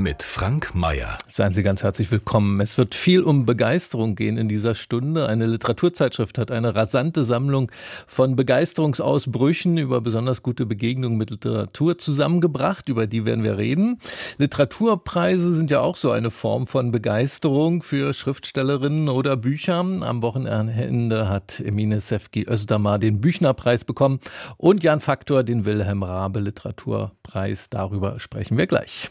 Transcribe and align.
mit 0.00 0.22
Frank 0.22 0.74
Mayer. 0.74 1.18
Seien 1.26 1.52
Sie 1.52 1.62
ganz 1.62 1.82
herzlich 1.82 2.10
willkommen. 2.10 2.60
Es 2.60 2.78
wird 2.78 2.94
viel 2.94 3.22
um 3.22 3.44
Begeisterung 3.44 4.14
gehen 4.14 4.38
in 4.38 4.48
dieser 4.48 4.74
Stunde. 4.74 5.28
Eine 5.28 5.46
Literaturzeitschrift 5.46 6.38
hat 6.38 6.50
eine 6.50 6.74
rasante 6.74 7.22
Sammlung 7.22 7.70
von 8.06 8.34
Begeisterungsausbrüchen 8.34 9.76
über 9.76 10.00
besonders 10.00 10.42
gute 10.42 10.64
Begegnungen 10.64 11.18
mit 11.18 11.30
Literatur 11.30 11.98
zusammengebracht. 11.98 12.88
Über 12.88 13.06
die 13.06 13.26
werden 13.26 13.44
wir 13.44 13.58
reden. 13.58 13.98
Literaturpreise 14.38 15.52
sind 15.54 15.70
ja 15.70 15.80
auch 15.80 15.96
so 15.96 16.10
eine 16.10 16.30
Form 16.30 16.66
von 16.66 16.92
Begeisterung 16.92 17.82
für 17.82 18.14
Schriftstellerinnen 18.14 19.08
oder 19.10 19.36
Bücher. 19.36 19.80
Am 19.80 20.22
Wochenende 20.22 21.28
hat 21.28 21.60
Emine 21.60 22.00
Sefki 22.00 22.46
Özdamar 22.48 22.98
den 22.98 23.20
Büchnerpreis 23.20 23.84
bekommen 23.84 24.20
und 24.56 24.82
Jan 24.82 25.00
Faktor 25.00 25.44
den 25.44 25.66
Wilhelm 25.66 26.02
Rabe 26.02 26.40
Literaturpreis. 26.40 27.68
Darüber 27.68 28.18
sprechen 28.18 28.56
wir 28.56 28.66
gleich. 28.66 29.10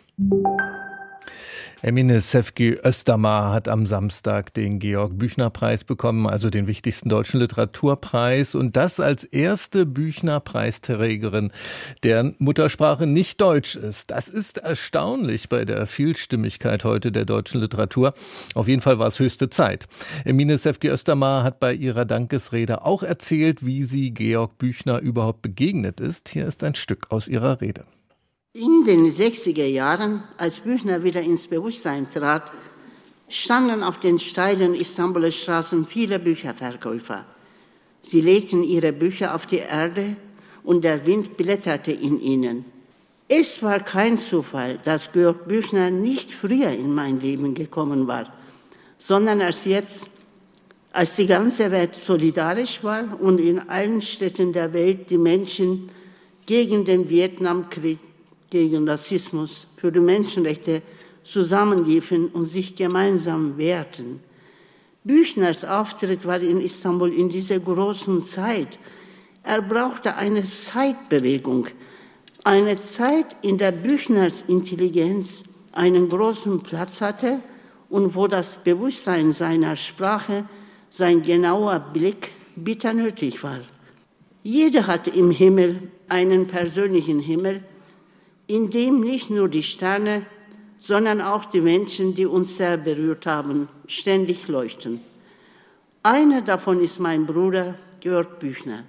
Emine 1.82 2.20
Sefki 2.20 2.78
Östermar 2.84 3.54
hat 3.54 3.70
am 3.70 3.86
Samstag 3.86 4.54
den 4.54 4.80
Georg 4.80 5.18
Büchner 5.18 5.50
Preis 5.50 5.86
bekommen, 5.86 6.28
also 6.28 6.50
den 6.50 6.68
wichtigsten 6.68 7.08
deutschen 7.08 7.40
Literaturpreis 7.40 8.54
und 8.54 8.76
das 8.76 9.00
als 9.00 9.24
erste 9.24 9.86
Büchner 9.86 10.42
Preisträgerin, 10.42 11.54
deren 12.04 12.36
Muttersprache 12.38 13.08
nicht 13.08 13.40
Deutsch 13.40 13.78
ist. 13.78 14.12
Das 14.12 14.28
ist 14.28 14.58
erstaunlich 14.58 15.48
bei 15.48 15.64
der 15.64 15.88
Vielstimmigkeit 15.88 16.84
heute 16.84 17.14
der 17.14 17.24
deutschen 17.24 17.62
Literatur. 17.62 18.14
Auf 18.56 18.68
jeden 18.68 18.82
Fall 18.82 19.00
war 19.00 19.08
es 19.08 19.20
höchste 19.20 19.50
Zeit. 19.50 19.88
Emine 20.26 20.58
Sefki 20.58 20.90
Östermar 20.90 21.44
hat 21.44 21.62
bei 21.62 21.74
ihrer 21.74 22.04
Dankesrede 22.04 22.84
auch 22.84 23.04
erzählt, 23.04 23.66
wie 23.66 23.84
sie 23.84 24.12
Georg 24.12 24.58
Büchner 24.58 25.00
überhaupt 25.00 25.42
begegnet 25.42 26.02
ist. 26.02 26.28
Hier 26.28 26.46
ist 26.46 26.62
ein 26.66 26.76
Stück 26.76 27.10
aus 27.10 27.30
ihrer 27.30 27.62
Rede. 27.62 27.86
In 28.54 28.84
den 28.84 29.06
60er 29.06 29.68
Jahren, 29.68 30.24
als 30.38 30.62
Büchner 30.62 31.04
wieder 31.04 31.22
ins 31.22 31.46
Bewusstsein 31.46 32.10
trat, 32.10 32.52
standen 33.28 33.84
auf 33.84 34.00
den 34.00 34.18
steilen 34.18 34.74
Istanbuler 34.74 35.30
Straßen 35.30 35.86
viele 35.86 36.18
Bücherverkäufer. 36.18 37.26
Sie 38.02 38.22
legten 38.22 38.64
ihre 38.64 38.92
Bücher 38.92 39.36
auf 39.36 39.46
die 39.46 39.58
Erde 39.60 40.16
und 40.64 40.84
der 40.84 41.06
Wind 41.06 41.38
blätterte 41.38 41.92
in 41.92 42.20
ihnen. 42.20 42.66
Es 43.28 43.62
war 43.62 43.82
kein 43.82 44.18
Zufall, 44.18 44.80
dass 44.84 45.12
Georg 45.12 45.48
Büchner 45.48 45.92
nicht 45.92 46.34
früher 46.34 46.72
in 46.72 46.92
mein 46.96 47.20
Leben 47.20 47.54
gekommen 47.54 48.08
war, 48.08 48.34
sondern 48.98 49.42
erst 49.42 49.68
jetzt, 49.68 50.10
als 50.92 51.16
die 51.16 51.28
ganze 51.28 51.70
Welt 51.70 51.96
solidarisch 51.96 52.84
war 52.84 53.22
und 53.22 53.40
in 53.40 53.70
allen 53.70 54.02
Städten 54.02 54.54
der 54.54 54.74
Welt 54.74 55.12
die 55.12 55.20
Menschen 55.20 55.92
gegen 56.48 56.84
den 56.84 57.10
Vietnamkrieg 57.10 58.00
gegen 58.50 58.88
Rassismus, 58.88 59.68
für 59.78 59.92
die 59.92 60.00
Menschenrechte 60.00 60.82
zusammenliefen 61.24 62.30
und 62.30 62.44
sich 62.44 62.76
gemeinsam 62.76 63.58
wehrten. 63.58 64.20
Büchners 65.04 65.64
Auftritt 65.64 66.26
war 66.26 66.40
in 66.40 66.60
Istanbul 66.60 67.14
in 67.14 67.30
dieser 67.30 67.60
großen 67.60 68.22
Zeit. 68.22 68.80
Er 69.44 69.62
brauchte 69.62 70.16
eine 70.16 70.44
Zeitbewegung, 70.44 71.68
eine 72.44 72.80
Zeit, 72.80 73.36
in 73.42 73.58
der 73.58 73.72
Büchners 73.72 74.44
Intelligenz 74.48 75.44
einen 75.72 76.10
großen 76.10 76.62
Platz 76.62 77.02
hatte 77.02 77.40
und 77.90 78.16
wo 78.16 78.28
das 78.28 78.58
Bewusstsein 78.64 79.32
seiner 79.32 79.76
Sprache, 79.76 80.46
sein 80.90 81.22
genauer 81.22 81.80
Blick 81.80 82.32
bitter 82.56 82.94
nötig 82.94 83.44
war. 83.44 83.62
Jeder 84.44 84.88
hatte 84.88 85.10
im 85.12 85.32
Himmel 85.32 85.92
einen 86.08 86.48
persönlichen 86.48 87.20
Himmel, 87.20 87.64
in 88.50 88.72
dem 88.72 89.02
nicht 89.02 89.30
nur 89.30 89.48
die 89.48 89.62
Sterne, 89.62 90.26
sondern 90.80 91.22
auch 91.22 91.46
die 91.46 91.62
Menschen, 91.62 92.16
die 92.16 92.26
uns 92.26 92.58
sehr 92.58 92.78
berührt 92.78 93.28
haben, 93.28 93.70
ständig 93.86 94.48
leuchten. 94.48 95.02
Einer 96.02 96.42
davon 96.42 96.84
ist 96.84 97.00
mein 97.00 97.28
Bruder 97.28 97.76
Georg 98.00 98.40
Büchner. 98.40 98.86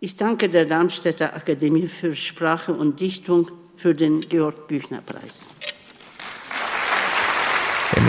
Ich 0.00 0.16
danke 0.16 0.48
der 0.48 0.64
Darmstädter 0.64 1.36
Akademie 1.36 1.86
für 1.86 2.16
Sprache 2.16 2.72
und 2.72 2.98
Dichtung 3.00 3.50
für 3.76 3.94
den 3.94 4.20
Georg 4.20 4.68
Büchner 4.68 5.02
Preis. 5.02 5.54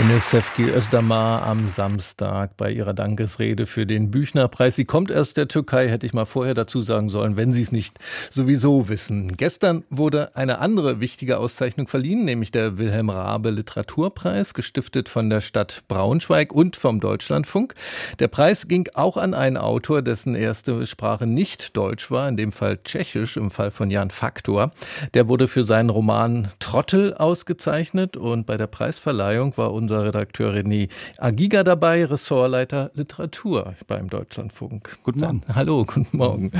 Emine 0.06 0.20
Sefki 0.20 0.70
Özdamar 0.70 1.42
am 1.42 1.68
Samstag 1.68 2.56
bei 2.56 2.70
ihrer 2.70 2.94
Dankesrede 2.94 3.66
für 3.66 3.86
den 3.86 4.12
Büchnerpreis. 4.12 4.76
Sie 4.76 4.84
kommt 4.84 5.10
aus 5.10 5.34
der 5.34 5.48
Türkei, 5.48 5.88
hätte 5.88 6.06
ich 6.06 6.14
mal 6.14 6.26
vorher 6.26 6.54
dazu 6.54 6.80
sagen 6.80 7.08
sollen, 7.08 7.36
wenn 7.36 7.52
Sie 7.52 7.62
es 7.62 7.72
nicht 7.72 7.98
sowieso 8.30 8.88
wissen. 8.88 9.36
Gestern 9.36 9.82
wurde 9.90 10.36
eine 10.36 10.60
andere 10.60 11.00
wichtige 11.00 11.38
Auszeichnung 11.38 11.88
verliehen, 11.88 12.24
nämlich 12.24 12.52
der 12.52 12.78
Wilhelm 12.78 13.10
Rabe 13.10 13.50
Literaturpreis, 13.50 14.54
gestiftet 14.54 15.08
von 15.08 15.28
der 15.28 15.40
Stadt 15.40 15.82
Braunschweig 15.88 16.52
und 16.52 16.76
vom 16.76 17.00
Deutschlandfunk. 17.00 17.74
Der 18.20 18.28
Preis 18.28 18.68
ging 18.68 18.88
auch 18.94 19.16
an 19.16 19.34
einen 19.34 19.56
Autor, 19.56 20.02
dessen 20.02 20.36
erste 20.36 20.86
Sprache 20.86 21.26
nicht 21.26 21.76
Deutsch 21.76 22.12
war, 22.12 22.28
in 22.28 22.36
dem 22.36 22.52
Fall 22.52 22.78
Tschechisch, 22.84 23.36
im 23.36 23.50
Fall 23.50 23.72
von 23.72 23.90
Jan 23.90 24.10
Faktor. 24.10 24.70
Der 25.14 25.26
wurde 25.26 25.48
für 25.48 25.64
seinen 25.64 25.90
Roman 25.90 26.46
Trottel 26.60 27.12
ausgezeichnet 27.12 28.16
und 28.16 28.46
bei 28.46 28.56
der 28.56 28.68
Preisverleihung 28.68 29.56
war 29.56 29.72
unser 29.72 29.95
Redakteur 30.04 30.52
René 30.52 30.88
Agiga 31.18 31.64
dabei, 31.64 32.04
Ressortleiter 32.04 32.90
Literatur 32.94 33.74
beim 33.86 34.08
Deutschlandfunk. 34.08 34.98
Guten 35.02 35.20
Morgen. 35.20 35.40
Hallo, 35.54 35.84
guten 35.84 36.16
Morgen. 36.16 36.50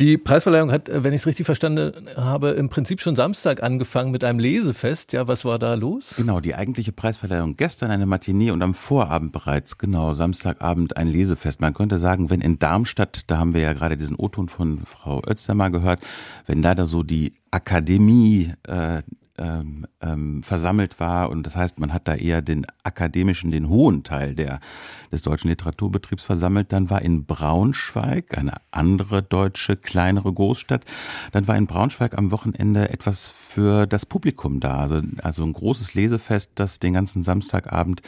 Die 0.00 0.18
Preisverleihung 0.18 0.72
hat, 0.72 0.90
wenn 0.92 1.12
ich 1.12 1.22
es 1.22 1.26
richtig 1.26 1.46
verstanden 1.46 1.92
habe, 2.16 2.50
im 2.50 2.68
Prinzip 2.68 3.00
schon 3.00 3.16
Samstag 3.16 3.62
angefangen 3.62 4.10
mit 4.10 4.24
einem 4.24 4.38
Lesefest. 4.38 5.12
Ja, 5.12 5.28
was 5.28 5.44
war 5.44 5.58
da 5.58 5.74
los? 5.74 6.16
Genau, 6.16 6.40
die 6.40 6.54
eigentliche 6.54 6.92
Preisverleihung 6.92 7.56
gestern 7.56 7.90
eine 7.90 8.06
Matinee 8.06 8.50
und 8.50 8.62
am 8.62 8.74
Vorabend 8.74 9.32
bereits, 9.32 9.78
genau, 9.78 10.14
Samstagabend 10.14 10.96
ein 10.96 11.08
Lesefest. 11.08 11.60
Man 11.60 11.74
könnte 11.74 11.98
sagen, 11.98 12.30
wenn 12.30 12.40
in 12.40 12.58
Darmstadt, 12.58 13.30
da 13.30 13.38
haben 13.38 13.54
wir 13.54 13.60
ja 13.60 13.72
gerade 13.72 13.96
diesen 13.96 14.16
O-Ton 14.16 14.48
von 14.48 14.80
Frau 14.84 15.22
Özdemmer 15.26 15.70
gehört, 15.70 16.00
wenn 16.46 16.62
da 16.62 16.74
da 16.74 16.86
so 16.86 17.02
die 17.02 17.34
Akademie 17.50 18.52
äh, 18.66 19.02
ähm, 19.36 19.86
ähm, 20.00 20.42
versammelt 20.42 21.00
war. 21.00 21.30
Und 21.30 21.44
das 21.44 21.56
heißt, 21.56 21.78
man 21.80 21.92
hat 21.92 22.06
da 22.06 22.14
eher 22.14 22.42
den 22.42 22.66
akademischen, 22.82 23.50
den 23.50 23.68
hohen 23.68 24.04
Teil 24.04 24.34
der, 24.34 24.60
des 25.10 25.22
deutschen 25.22 25.48
Literaturbetriebs 25.48 26.22
versammelt. 26.24 26.72
Dann 26.72 26.90
war 26.90 27.02
in 27.02 27.24
Braunschweig, 27.24 28.36
eine 28.38 28.54
andere 28.70 29.22
deutsche, 29.22 29.76
kleinere 29.76 30.32
Großstadt, 30.32 30.84
dann 31.32 31.48
war 31.48 31.56
in 31.56 31.66
Braunschweig 31.66 32.16
am 32.16 32.30
Wochenende 32.30 32.90
etwas 32.90 33.28
für 33.28 33.86
das 33.86 34.06
Publikum 34.06 34.60
da. 34.60 34.78
Also, 34.78 35.00
also 35.22 35.42
ein 35.44 35.52
großes 35.52 35.94
Lesefest, 35.94 36.52
das 36.54 36.78
den 36.78 36.92
ganzen 36.92 37.22
Samstagabend 37.22 38.02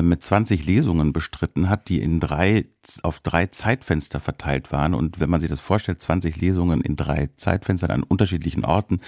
mit 0.00 0.22
20 0.22 0.64
Lesungen 0.64 1.12
bestritten 1.12 1.68
hat, 1.68 1.88
die 1.88 2.00
in 2.00 2.20
drei, 2.20 2.64
auf 3.02 3.20
drei 3.20 3.46
Zeitfenster 3.46 4.20
verteilt 4.20 4.72
waren. 4.72 4.94
Und 4.94 5.20
wenn 5.20 5.28
man 5.28 5.40
sich 5.40 5.50
das 5.50 5.60
vorstellt, 5.60 6.00
20 6.00 6.40
Lesungen 6.40 6.80
in 6.80 6.96
drei 6.96 7.28
Zeitfenstern 7.36 7.90
an 7.90 8.02
unterschiedlichen 8.02 8.64
Orten, 8.64 9.00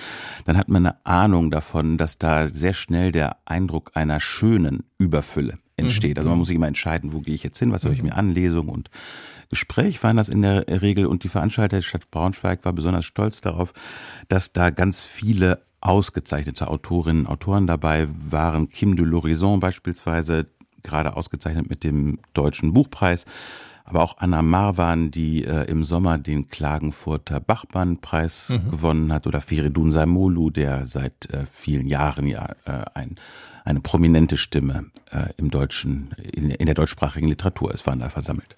dann 0.45 0.59
hat 0.59 0.69
man 0.69 0.85
eine 0.85 1.07
Ahnung 1.07 1.51
davon, 1.51 1.97
dass 1.97 2.19
da 2.19 2.49
sehr 2.49 2.75
schnell 2.75 3.13
der 3.13 3.37
Eindruck 3.47 3.93
einer 3.95 4.21
schönen 4.21 4.83
Überfülle 4.99 5.59
entsteht. 5.77 6.19
Also 6.19 6.29
man 6.29 6.39
muss 6.39 6.49
sich 6.49 6.57
immer 6.57 6.69
entscheiden, 6.69 7.13
wo 7.13 7.21
gehe 7.21 7.35
ich 7.35 7.43
jetzt 7.43 7.59
hin, 7.59 7.73
was 7.73 7.85
höre 7.85 7.93
ich 7.93 8.03
mir 8.03 8.17
an, 8.17 8.33
Lesung 8.33 8.69
und 8.69 8.91
Gespräch 9.51 10.03
waren 10.03 10.17
das 10.17 10.29
in 10.29 10.43
der 10.43 10.67
Regel 10.83 11.07
und 11.07 11.23
die 11.23 11.29
Veranstalter 11.29 11.77
der 11.77 11.83
Stadt 11.83 12.11
Braunschweig 12.11 12.65
war 12.65 12.73
besonders 12.73 13.05
stolz 13.05 13.41
darauf, 13.41 13.73
dass 14.29 14.53
da 14.53 14.71
ganz 14.71 15.05
viele 15.05 15.63
ausgezeichnete 15.81 16.69
Autorinnen 16.69 17.27
und 17.27 17.33
Autoren 17.33 17.67
dabei 17.67 18.09
waren. 18.31 18.71
Kim 18.71 18.97
de 18.97 19.05
l'Horizon 19.05 19.61
beispielsweise, 19.61 20.47
gerade 20.85 21.17
ausgezeichnet 21.17 21.69
mit 21.69 21.83
dem 21.83 22.21
Deutschen 22.35 22.73
Buchpreis. 22.73 23.25
Aber 23.87 24.03
auch 24.03 24.17
Anna 24.19 24.41
Marwan, 24.41 25.11
die 25.11 25.45
äh, 25.45 25.65
im 25.65 25.85
Sommer 25.85 26.17
den 26.17 26.49
Klagenfurter 26.49 27.41
Bachmann-Preis 27.41 28.51
mhm. 28.51 28.71
gewonnen 28.71 29.13
hat, 29.13 29.27
oder 29.27 29.43
Feridun 29.43 29.93
Saimolu, 29.93 30.49
der 30.51 30.87
seit 30.87 31.31
äh, 31.31 31.45
vielen 31.53 31.87
Jahren 31.87 32.27
ja 32.27 32.55
äh, 32.65 32.85
ein 32.95 33.17
eine 33.65 33.81
prominente 33.81 34.37
Stimme 34.37 34.87
äh, 35.11 35.31
im 35.39 35.51
deutschen, 35.51 36.15
in, 36.33 36.51
in, 36.51 36.67
der 36.67 36.75
deutschsprachigen 36.75 37.29
Literatur 37.29 37.73
ist, 37.73 37.87
waren 37.87 37.99
da 37.99 38.11
versammelt. 38.11 38.57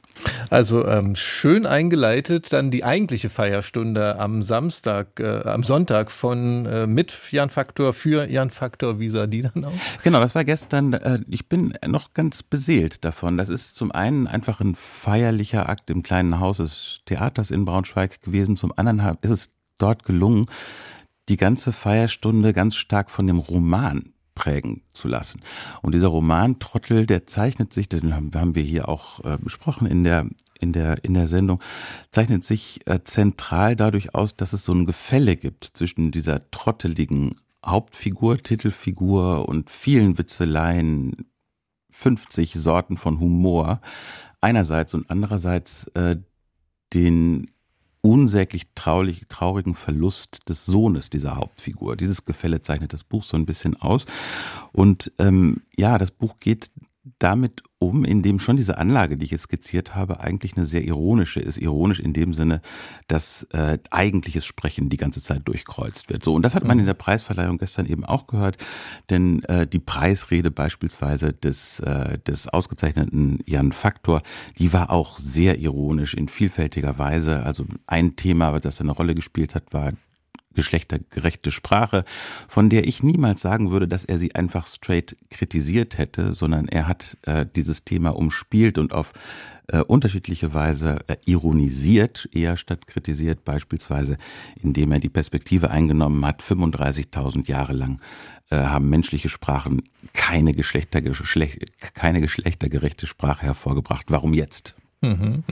Also 0.50 0.85
ähm, 0.87 1.14
schön 1.14 1.64
eingeleitet, 1.64 2.53
dann 2.53 2.73
die 2.73 2.82
eigentliche 2.82 3.31
Feierstunde 3.31 4.19
am 4.19 4.43
Samstag, 4.43 5.20
äh, 5.20 5.43
am 5.44 5.62
Sonntag 5.62 6.11
von 6.11 6.67
äh, 6.67 6.87
mit 6.88 7.17
Jan 7.31 7.50
Faktor 7.50 7.93
für 7.93 8.29
Jan 8.29 8.50
Faktor, 8.50 8.99
wie 8.99 9.08
sah 9.08 9.29
die 9.29 9.43
dann 9.43 9.64
aus? 9.64 9.75
Genau, 10.03 10.19
das 10.19 10.35
war 10.35 10.44
gestern, 10.44 10.94
äh, 10.94 11.20
ich 11.29 11.49
bin 11.49 11.75
noch 11.87 12.12
ganz 12.12 12.43
beseelt 12.43 13.05
davon. 13.05 13.37
Das 13.37 13.49
ist 13.49 13.76
zum 13.76 13.93
einen 13.93 14.26
einfach 14.26 14.61
ein 14.61 14.75
feierlicher 14.75 15.69
Akt 15.69 15.88
im 15.91 16.03
kleinen 16.03 16.41
Haus 16.41 16.56
des 16.56 16.99
Theaters 17.05 17.53
in 17.53 17.64
Braunschweig 17.64 18.23
gewesen, 18.23 18.56
zum 18.56 18.73
anderen 18.76 19.19
ist 19.20 19.31
es 19.31 19.49
dort 19.79 20.05
gelungen, 20.05 20.47
die 21.29 21.37
ganze 21.37 21.73
Feierstunde 21.73 22.53
ganz 22.53 22.75
stark 22.75 23.11
von 23.11 23.26
dem 23.26 23.38
Roman 23.38 24.12
prägen 24.36 24.82
zu 24.92 25.08
lassen. 25.08 25.40
Und 25.82 25.96
dieser 25.96 26.06
Roman 26.06 26.60
Trottel, 26.60 27.06
der 27.06 27.26
zeichnet 27.26 27.72
sich, 27.72 27.88
den 27.88 28.14
haben 28.14 28.54
wir 28.54 28.62
hier 28.62 28.88
auch 28.88 29.24
äh, 29.24 29.36
besprochen 29.38 29.88
in 29.88 30.04
der 30.04 30.28
in 30.58 30.72
der, 30.72 31.04
in 31.04 31.12
der 31.12 31.26
Sendung, 31.26 31.60
zeichnet 32.10 32.42
sich 32.42 32.80
äh, 32.86 33.04
zentral 33.04 33.76
dadurch 33.76 34.14
aus, 34.14 34.36
dass 34.36 34.54
es 34.54 34.64
so 34.64 34.72
ein 34.72 34.86
Gefälle 34.86 35.36
gibt 35.36 35.64
zwischen 35.64 36.12
dieser 36.12 36.50
trotteligen 36.50 37.34
Hauptfigur, 37.64 38.38
Titelfigur 38.38 39.48
und 39.48 39.68
vielen 39.68 40.16
Witzeleien, 40.16 41.26
50 41.90 42.54
Sorten 42.54 42.96
von 42.96 43.20
Humor 43.20 43.80
einerseits 44.40 44.94
und 44.94 45.10
andererseits 45.10 45.88
äh, 45.88 46.16
den 46.94 47.50
unsäglich 48.06 48.69
traurig, 48.76 49.23
traurigen 49.29 49.75
Verlust 49.75 50.49
des 50.49 50.64
Sohnes 50.64 51.11
dieser 51.11 51.37
Hauptfigur. 51.37 51.97
Dieses 51.97 52.25
Gefälle 52.25 52.62
zeichnet 52.62 52.93
das 52.93 53.03
Buch 53.03 53.25
so 53.25 53.37
ein 53.37 53.47
bisschen 53.47 53.75
aus. 53.81 54.06
Und 54.73 55.12
ähm, 55.19 55.62
ja, 55.76 55.99
das 55.99 56.12
Buch 56.12 56.37
geht 56.38 56.70
damit 57.19 57.62
um, 57.79 58.05
indem 58.05 58.38
schon 58.38 58.56
diese 58.56 58.79
Anlage, 58.79 59.17
die 59.17 59.25
ich 59.25 59.31
jetzt 59.31 59.43
skizziert 59.43 59.94
habe, 59.94 60.20
eigentlich 60.20 60.56
eine 60.56 60.67
sehr 60.67 60.82
ironische 60.82 61.41
ist. 61.41 61.58
Ironisch 61.58 62.00
in 62.00 62.12
dem 62.12 62.32
Sinne, 62.32 62.62
dass 63.06 63.44
äh, 63.53 63.79
eigentliches 63.91 64.47
Sprechen 64.47 64.88
die 64.88 64.97
ganze 64.97 65.20
Zeit 65.20 65.43
durchkreuzt 65.44 66.08
wird. 66.08 66.25
So, 66.25 66.35
und 66.35 66.43
das 66.43 66.55
hat 66.55 66.64
man 66.64 66.79
in 66.79 66.87
der 66.87 66.94
Preisverleihung 66.94 67.58
gestern 67.58 67.87
eben 67.87 68.05
auch 68.05 68.26
gehört, 68.26 68.56
denn 69.11 69.43
äh, 69.44 69.67
die 69.67 69.79
Preisrede 69.79 70.50
beispielsweise 70.50 71.32
des, 71.32 71.81
äh, 71.81 72.19
des 72.19 72.49
ausgezeichneten 72.49 73.41
Jan 73.47 73.73
Faktor, 73.73 74.23
die 74.58 74.73
war 74.73 74.91
auch 74.91 75.19
sehr 75.19 75.58
ironisch 75.58 76.14
in 76.14 76.29
vielfältiger 76.29 76.99
Weise. 76.99 77.43
Also 77.44 77.67
ein 77.87 78.17
Thema, 78.17 78.58
das 78.58 78.81
eine 78.81 78.93
Rolle 78.93 79.14
gespielt 79.14 79.55
hat, 79.55 79.73
war 79.73 79.93
geschlechtergerechte 80.56 81.53
Sprache, 81.53 82.05
von 82.49 82.69
der 82.69 82.88
ich 82.88 83.03
niemals 83.03 83.41
sagen 83.41 83.70
würde, 83.70 83.87
dass 83.87 84.05
er 84.05 84.19
sie 84.19 84.35
einfach 84.35 84.67
straight 84.67 85.17
kritisiert 85.31 85.99
hätte, 85.99 86.32
sondern 86.32 86.67
er 86.67 86.88
hat 86.88 87.17
äh, 87.23 87.47
dieses 87.55 87.85
Thema 87.85 88.17
umspielt 88.17 88.79
und 88.79 88.93
auf 88.93 89.12
äh, 89.69 89.81
unterschiedliche 89.81 90.55
Weise 90.55 90.99
äh, 91.06 91.17
ironisiert, 91.25 92.29
eher 92.32 92.56
statt 92.56 92.87
kritisiert, 92.87 93.44
beispielsweise 93.44 94.17
indem 94.61 94.93
er 94.93 94.99
die 94.99 95.08
Perspektive 95.08 95.70
eingenommen 95.70 96.25
hat, 96.25 96.43
35.000 96.43 97.49
Jahre 97.49 97.73
lang 97.73 98.00
äh, 98.50 98.56
haben 98.56 98.88
menschliche 98.88 99.29
Sprachen 99.29 99.82
keine, 100.12 100.53
Geschlechter, 100.53 101.03
keine 101.94 102.20
geschlechtergerechte 102.20 103.06
Sprache 103.06 103.47
hervorgebracht. 103.47 104.06
Warum 104.08 104.35
jetzt? 104.35 104.76
Mhm. 105.00 105.43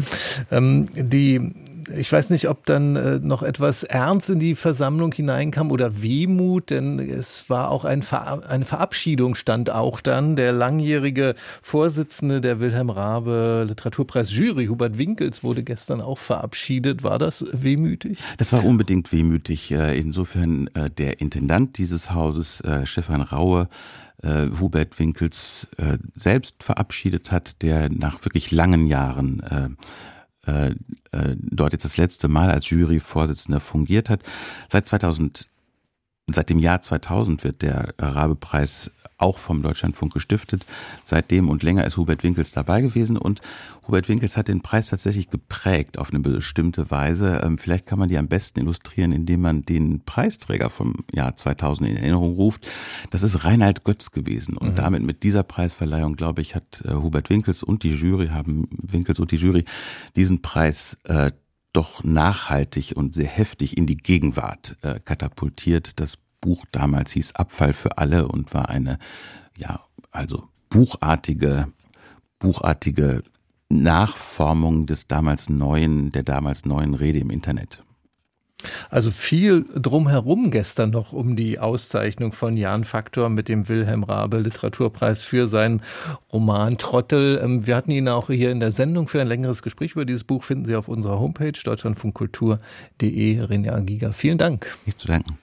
Ähm, 0.50 0.88
die 0.94 1.52
ich 1.96 2.10
weiß 2.10 2.30
nicht, 2.30 2.48
ob 2.48 2.66
dann 2.66 2.96
äh, 2.96 3.18
noch 3.20 3.42
etwas 3.42 3.84
Ernst 3.84 4.30
in 4.30 4.38
die 4.38 4.54
Versammlung 4.54 5.12
hineinkam 5.12 5.70
oder 5.70 6.02
Wehmut, 6.02 6.70
denn 6.70 6.98
es 6.98 7.50
war 7.50 7.70
auch 7.70 7.84
ein 7.84 8.02
Ver 8.02 8.42
eine 8.48 8.64
Verabschiedung 8.64 9.34
stand 9.34 9.70
auch 9.70 10.00
dann. 10.00 10.36
Der 10.36 10.52
langjährige 10.52 11.34
Vorsitzende 11.62 12.40
der 12.40 12.60
Wilhelm 12.60 12.90
Rabe 12.90 13.64
Literaturpreis 13.68 14.34
Jury, 14.34 14.66
Hubert 14.66 14.98
Winkels, 14.98 15.42
wurde 15.42 15.62
gestern 15.62 16.00
auch 16.00 16.18
verabschiedet. 16.18 17.02
War 17.02 17.18
das 17.18 17.44
wehmütig? 17.52 18.18
Das 18.38 18.52
war 18.52 18.64
unbedingt 18.64 19.12
wehmütig. 19.12 19.70
Äh, 19.72 19.98
insofern 19.98 20.68
äh, 20.74 20.90
der 20.90 21.20
Intendant 21.20 21.78
dieses 21.78 22.12
Hauses, 22.12 22.60
äh, 22.60 22.86
Stefan 22.86 23.20
Raue, 23.20 23.68
Hubert 24.58 24.98
Winkels 24.98 25.68
selbst 26.14 26.62
verabschiedet 26.62 27.30
hat, 27.30 27.60
der 27.60 27.90
nach 27.90 28.24
wirklich 28.24 28.52
langen 28.52 28.86
Jahren 28.86 29.76
äh, 30.46 30.70
äh, 31.12 31.36
dort 31.38 31.72
jetzt 31.72 31.84
das 31.84 31.96
letzte 31.96 32.28
Mal 32.28 32.50
als 32.50 32.70
Juryvorsitzender 32.70 33.60
fungiert 33.60 34.10
hat. 34.10 34.22
Seit 34.68 34.86
2000 34.86 35.46
Seit 36.32 36.48
dem 36.48 36.58
Jahr 36.58 36.80
2000 36.80 37.44
wird 37.44 37.60
der 37.60 37.94
Rabe-Preis 37.98 38.90
auch 39.18 39.38
vom 39.38 39.62
Deutschlandfunk 39.62 40.12
gestiftet. 40.12 40.64
Seitdem 41.04 41.48
und 41.48 41.62
länger 41.62 41.84
ist 41.84 41.96
Hubert 41.96 42.22
Winkels 42.22 42.52
dabei 42.52 42.80
gewesen 42.80 43.16
und 43.16 43.40
Hubert 43.86 44.08
Winkels 44.08 44.36
hat 44.36 44.48
den 44.48 44.62
Preis 44.62 44.88
tatsächlich 44.88 45.28
geprägt 45.28 45.98
auf 45.98 46.10
eine 46.10 46.20
bestimmte 46.20 46.90
Weise. 46.90 47.42
Ähm, 47.44 47.58
vielleicht 47.58 47.86
kann 47.86 47.98
man 47.98 48.08
die 48.08 48.18
am 48.18 48.28
besten 48.28 48.60
illustrieren, 48.60 49.12
indem 49.12 49.42
man 49.42 49.62
den 49.62 50.00
Preisträger 50.04 50.70
vom 50.70 50.94
Jahr 51.12 51.36
2000 51.36 51.90
in 51.90 51.96
Erinnerung 51.96 52.34
ruft. 52.34 52.66
Das 53.10 53.22
ist 53.22 53.44
Reinhard 53.44 53.84
Götz 53.84 54.10
gewesen 54.10 54.56
und 54.56 54.70
mhm. 54.70 54.76
damit 54.76 55.02
mit 55.02 55.22
dieser 55.22 55.42
Preisverleihung, 55.42 56.16
glaube 56.16 56.40
ich, 56.40 56.54
hat 56.54 56.82
äh, 56.84 56.94
Hubert 56.94 57.30
Winkels 57.30 57.62
und 57.62 57.82
die 57.82 57.94
Jury 57.94 58.28
haben 58.28 58.66
Winkels 58.70 59.20
und 59.20 59.30
die 59.30 59.36
Jury 59.36 59.64
diesen 60.16 60.42
Preis 60.42 60.96
äh, 61.04 61.30
doch 61.74 62.02
nachhaltig 62.02 62.94
und 62.96 63.14
sehr 63.14 63.26
heftig 63.26 63.76
in 63.76 63.86
die 63.86 63.98
Gegenwart 63.98 64.76
äh, 64.82 65.00
katapultiert. 65.00 66.00
Das 66.00 66.16
Buch 66.40 66.64
damals 66.72 67.12
hieß 67.12 67.34
Abfall 67.34 67.72
für 67.72 67.98
alle 67.98 68.28
und 68.28 68.54
war 68.54 68.70
eine, 68.70 68.98
ja, 69.58 69.80
also 70.10 70.44
buchartige, 70.70 71.68
buchartige 72.38 73.22
Nachformung 73.68 74.86
des 74.86 75.08
damals 75.08 75.48
neuen, 75.48 76.10
der 76.10 76.22
damals 76.22 76.64
neuen 76.64 76.94
Rede 76.94 77.18
im 77.18 77.30
Internet. 77.30 77.83
Also 78.90 79.10
viel 79.10 79.64
drumherum 79.74 80.50
gestern 80.50 80.90
noch 80.90 81.12
um 81.12 81.36
die 81.36 81.58
Auszeichnung 81.58 82.32
von 82.32 82.56
Jan 82.56 82.84
Faktor 82.84 83.28
mit 83.28 83.48
dem 83.48 83.68
Wilhelm 83.68 84.04
Rabe 84.04 84.38
Literaturpreis 84.38 85.22
für 85.22 85.48
seinen 85.48 85.82
Roman 86.32 86.78
Trottel. 86.78 87.40
Ähm, 87.42 87.66
wir 87.66 87.76
hatten 87.76 87.90
ihn 87.90 88.08
auch 88.08 88.28
hier 88.28 88.50
in 88.50 88.60
der 88.60 88.72
Sendung 88.72 89.08
für 89.08 89.20
ein 89.20 89.28
längeres 89.28 89.62
Gespräch 89.62 89.92
über 89.92 90.04
dieses 90.04 90.24
Buch, 90.24 90.44
finden 90.44 90.66
Sie 90.66 90.76
auf 90.76 90.88
unserer 90.88 91.18
Homepage 91.18 91.52
deutschlandfunkkultur.de. 91.52 93.40
René 93.40 93.80
Giga, 93.82 94.12
vielen 94.12 94.38
Dank. 94.38 94.76
Nicht 94.86 94.98
zu 94.98 95.08
danken. 95.08 95.38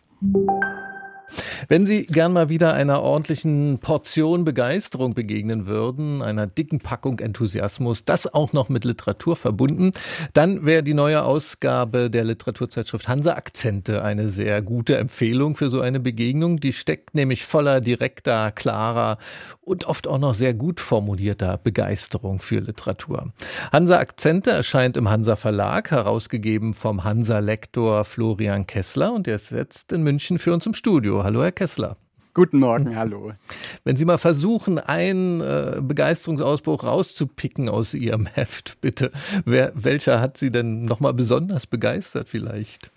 Wenn 1.68 1.86
Sie 1.86 2.06
gern 2.06 2.33
mal 2.33 2.50
wieder 2.50 2.74
einer 2.74 3.01
ordentlichen 3.01 3.80
Portion 3.80 4.44
Begeisterung 4.44 5.13
begegnen 5.13 5.66
würden, 5.68 6.22
einer 6.22 6.48
dicken 6.48 6.80
Packung 6.80 7.19
Enthusiasmus, 7.19 8.06
das 8.06 8.33
auch 8.33 8.54
noch 8.54 8.69
mit 8.69 8.86
Literatur 8.86 9.36
verbunden, 9.36 9.92
dann 10.33 10.66
wäre 10.66 10.83
die 10.83 10.94
neue 10.94 11.24
Ausgabe 11.24 12.10
der 12.10 12.24
Literaturzeitschrift 12.24 13.07
Hansa 13.07 13.33
Akzente 13.33 14.04
eine 14.04 14.28
sehr 14.28 14.62
gute 14.62 14.98
Empfehlung 14.98 15.56
für 15.56 15.69
so 15.69 15.81
eine 15.81 16.00
Begegnung. 16.00 16.60
Die 16.60 16.74
steckt 16.74 17.16
nämlich 17.16 17.45
voller 17.45 17.81
direkter, 17.81 18.51
klarer 18.51 19.18
und 19.62 19.86
oft 19.86 20.07
auch 20.07 20.18
noch 20.18 20.34
sehr 20.34 20.54
gut 20.54 20.80
formulierter 20.80 21.57
Begeisterung 21.57 22.39
für 22.39 22.60
Literatur. 22.60 23.27
Hansa 23.72 24.00
Akzente 24.00 24.51
erscheint 24.51 24.98
im 24.98 25.10
Hansa 25.10 25.36
Verlag, 25.36 25.92
herausgegeben 25.92 26.74
vom 26.74 27.04
Hansa 27.04 27.39
Lektor 27.39 28.04
Florian 28.04 28.68
Kessler 28.68 29.13
und 29.13 29.27
er 29.27 29.36
ist 29.36 29.51
jetzt 29.51 29.92
in 29.92 30.04
München 30.04 30.39
für 30.39 30.54
uns 30.54 30.66
im 30.66 30.74
Studio. 30.74 31.20
Hallo, 31.23 31.44
Herr 31.44 31.51
Kessler. 31.51 31.97
Guten 32.33 32.59
Morgen, 32.59 32.95
hallo. 32.95 33.33
Wenn 33.83 33.97
Sie 33.97 34.06
mal 34.06 34.18
versuchen, 34.18 34.79
einen 34.79 35.41
äh, 35.41 35.81
Begeisterungsausbruch 35.81 36.85
rauszupicken 36.85 37.68
aus 37.68 37.94
Ihrem 37.94 38.25
Heft, 38.33 38.79
bitte. 38.79 39.12
Wer, 39.44 39.73
welcher 39.75 40.21
hat 40.21 40.38
Sie 40.38 40.50
denn 40.50 40.85
nochmal 40.85 41.13
besonders 41.13 41.68
begeistert 41.68 42.29
vielleicht? 42.29 42.89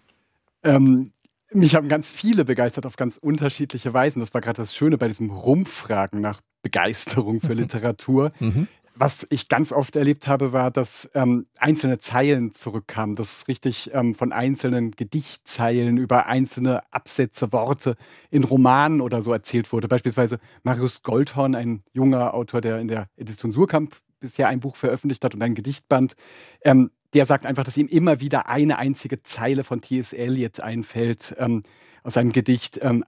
Ähm, 0.63 1.11
mich 1.53 1.75
haben 1.75 1.89
ganz 1.89 2.11
viele 2.11 2.45
begeistert 2.45 2.87
auf 2.87 2.97
ganz 2.97 3.17
unterschiedliche 3.17 3.93
Weisen. 3.93 4.21
Das 4.21 4.33
war 4.35 4.41
gerade 4.41 4.59
das 4.59 4.75
Schöne 4.75 4.99
bei 4.99 5.09
diesem 5.09 5.31
Rumfragen 5.31 6.21
nach 6.21 6.41
Begeisterung 6.63 7.41
für 7.41 7.53
Literatur. 7.55 8.31
Mhm. 8.39 8.69
Was 8.97 9.27
ich 9.31 9.49
ganz 9.49 9.73
oft 9.73 9.97
erlebt 9.97 10.29
habe, 10.29 10.53
war, 10.53 10.71
dass 10.71 11.11
ähm, 11.15 11.47
einzelne 11.59 11.99
Zeilen 11.99 12.53
zurückkamen, 12.53 13.17
dass 13.17 13.49
richtig 13.49 13.91
ähm, 13.93 14.15
von 14.15 14.33
einzelnen 14.33 14.93
Gedichtzeilen 14.93 15.97
über 15.97 16.27
einzelne 16.27 16.81
Absätze, 16.93 17.53
Worte 17.53 17.97
in 18.31 18.45
Romanen 18.45 19.01
oder 19.01 19.21
so 19.21 19.33
erzählt 19.33 19.73
wurde. 19.73 19.89
Beispielsweise 19.89 20.39
Marius 20.63 21.03
Goldhorn, 21.03 21.57
ein 21.57 21.83
junger 21.93 22.35
Autor, 22.35 22.61
der 22.61 22.79
in 22.79 22.87
der 22.87 23.09
Edition 23.17 23.51
Surkamp 23.51 23.97
bisher 24.21 24.47
ein 24.47 24.61
Buch 24.61 24.77
veröffentlicht 24.77 25.25
hat 25.25 25.35
und 25.35 25.43
ein 25.43 25.57
Gedichtband, 25.57 26.15
ähm, 26.63 26.93
der 27.15 27.27
sagt 27.27 27.47
einfach, 27.47 27.65
dass 27.65 27.77
ihm 27.77 27.89
immer 27.89 28.21
wieder 28.21 28.49
eine 28.49 28.79
einzige 28.79 29.23
Zeile 29.23 29.65
von 29.65 29.81
T.S. 29.81 30.13
Eliot 30.13 30.61
einfällt 30.61 31.35
ähm, 31.39 31.65
aus 32.05 32.17
einem 32.17 32.33
Gedicht. 32.33 32.79
Ähm, 32.83 33.05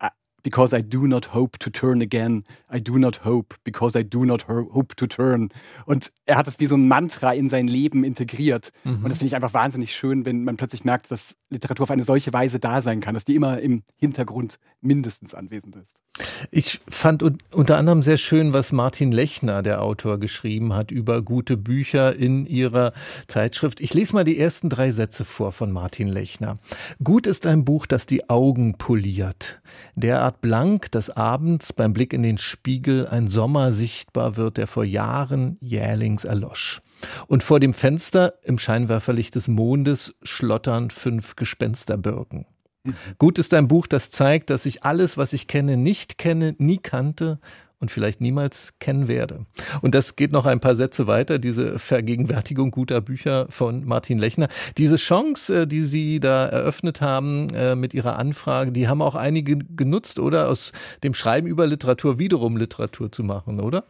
because 0.47 0.73
I 0.73 0.81
do 0.81 1.09
not 1.09 1.35
hope 1.35 1.59
to 1.59 1.71
turn 1.71 2.01
again. 2.01 2.45
I 2.73 2.79
do 2.79 3.01
not 3.01 3.25
hope, 3.25 3.57
because 3.65 3.99
I 3.99 4.05
do 4.05 4.25
not 4.25 4.47
hope 4.47 4.95
to 4.95 5.09
turn. 5.09 5.49
Und 5.87 6.13
er 6.25 6.37
hat 6.37 6.47
das 6.47 6.61
wie 6.61 6.67
so 6.67 6.77
ein 6.77 6.87
Mantra 6.87 7.35
in 7.35 7.49
sein 7.49 7.67
Leben 7.67 8.05
integriert. 8.05 8.71
Mhm. 8.85 9.03
Und 9.03 9.09
das 9.09 9.19
finde 9.19 9.27
ich 9.27 9.35
einfach 9.35 9.55
wahnsinnig 9.55 9.97
schön, 9.97 10.25
wenn 10.25 10.45
man 10.45 10.57
plötzlich 10.57 10.85
merkt, 10.85 11.11
dass 11.11 11.35
Literatur 11.51 11.85
auf 11.85 11.91
eine 11.91 12.05
solche 12.05 12.33
Weise 12.33 12.59
da 12.59 12.83
sein 12.83 13.01
kann, 13.01 13.15
dass 13.15 13.25
die 13.25 13.37
immer 13.37 13.61
im 13.61 13.83
Hintergrund 13.97 14.59
mindestens 14.81 15.35
anwesend 15.35 15.77
ist. 15.77 16.01
Ich 16.51 16.81
fand 16.89 17.23
unter 17.53 17.77
anderem 17.79 18.03
sehr 18.03 18.17
schön, 18.17 18.53
was 18.53 18.73
Martin 18.73 19.13
Lechner, 19.13 19.63
der 19.63 19.83
Autor, 19.83 20.19
geschrieben 20.19 20.75
hat 20.75 20.91
über 20.91 21.23
gute 21.23 21.57
Bücher 21.57 22.15
in 22.17 22.47
ihrer 22.47 22.93
Zeitschrift. 23.29 23.81
Ich 23.81 23.95
lese 23.95 24.15
mal 24.15 24.25
die 24.25 24.39
ersten 24.39 24.69
drei 24.69 24.91
Sätze 24.91 25.25
vor 25.25 25.53
von 25.53 25.71
Martin 25.71 26.09
Lechner. 26.09 26.59
Gut 27.03 27.27
ist 27.27 27.47
ein 27.47 27.65
Buch, 27.65 27.87
das 27.87 28.07
die 28.07 28.29
Augen 28.29 28.77
poliert. 28.77 29.61
Derart 29.95 30.41
blank, 30.41 30.91
dass 30.91 31.11
abends 31.11 31.73
beim 31.73 31.93
Blick 31.93 32.13
in 32.13 32.23
den 32.23 32.39
Spiegel 32.39 33.07
ein 33.07 33.29
Sommer 33.29 33.73
sichtbar 33.73 34.37
wird, 34.37 34.57
der 34.57 34.67
vor 34.67 34.85
Jahren 34.85 35.59
jählings 35.61 36.25
erlosch. 36.25 36.83
Und 37.27 37.43
vor 37.43 37.61
dem 37.61 37.73
Fenster 37.73 38.35
im 38.43 38.59
Scheinwerferlicht 38.59 39.35
des 39.35 39.49
Mondes 39.49 40.15
schlottern 40.23 40.91
fünf 40.91 41.37
Gespensterbirken. 41.37 42.47
Gut 43.19 43.39
ist 43.39 43.53
ein 43.55 43.69
Buch, 43.69 43.87
das 43.87 44.11
zeigt, 44.11 44.51
dass 44.51 44.65
ich 44.67 44.85
alles, 44.85 45.17
was 45.17 45.33
ich 45.33 45.49
kenne, 45.49 45.77
nicht 45.77 46.19
kenne, 46.19 46.55
nie 46.59 46.79
kannte 46.79 47.41
und 47.79 47.91
vielleicht 47.91 48.21
niemals 48.21 48.75
kennen 48.79 49.07
werde. 49.07 49.45
Und 49.83 49.95
das 49.95 50.17
geht 50.17 50.33
noch 50.33 50.47
ein 50.47 50.61
paar 50.61 50.77
Sätze 50.77 51.07
weiter, 51.07 51.39
diese 51.39 51.79
Vergegenwärtigung 51.79 52.71
guter 52.71 53.01
Bücher 53.01 53.47
von 53.51 53.85
Martin 53.85 54.19
Lechner. 54.19 54.49
Diese 54.79 54.97
Chance, 54.97 55.63
äh, 55.63 55.67
die 55.67 55.83
Sie 55.83 56.21
da 56.21 56.47
eröffnet 56.47 57.01
haben 57.01 57.49
äh, 57.55 57.75
mit 57.75 57.93
Ihrer 57.93 58.19
Anfrage, 58.19 58.73
die 58.73 58.89
haben 58.89 59.03
auch 59.03 59.15
einige 59.15 59.59
genutzt, 59.59 60.19
oder? 60.19 60.49
Aus 60.49 60.73
dem 61.03 61.13
Schreiben 61.13 61.47
über 61.47 61.67
Literatur 61.67 62.19
wiederum 62.19 62.57
Literatur 62.57 63.13
zu 63.13 63.23
machen, 63.23 63.61
oder? 63.61 63.85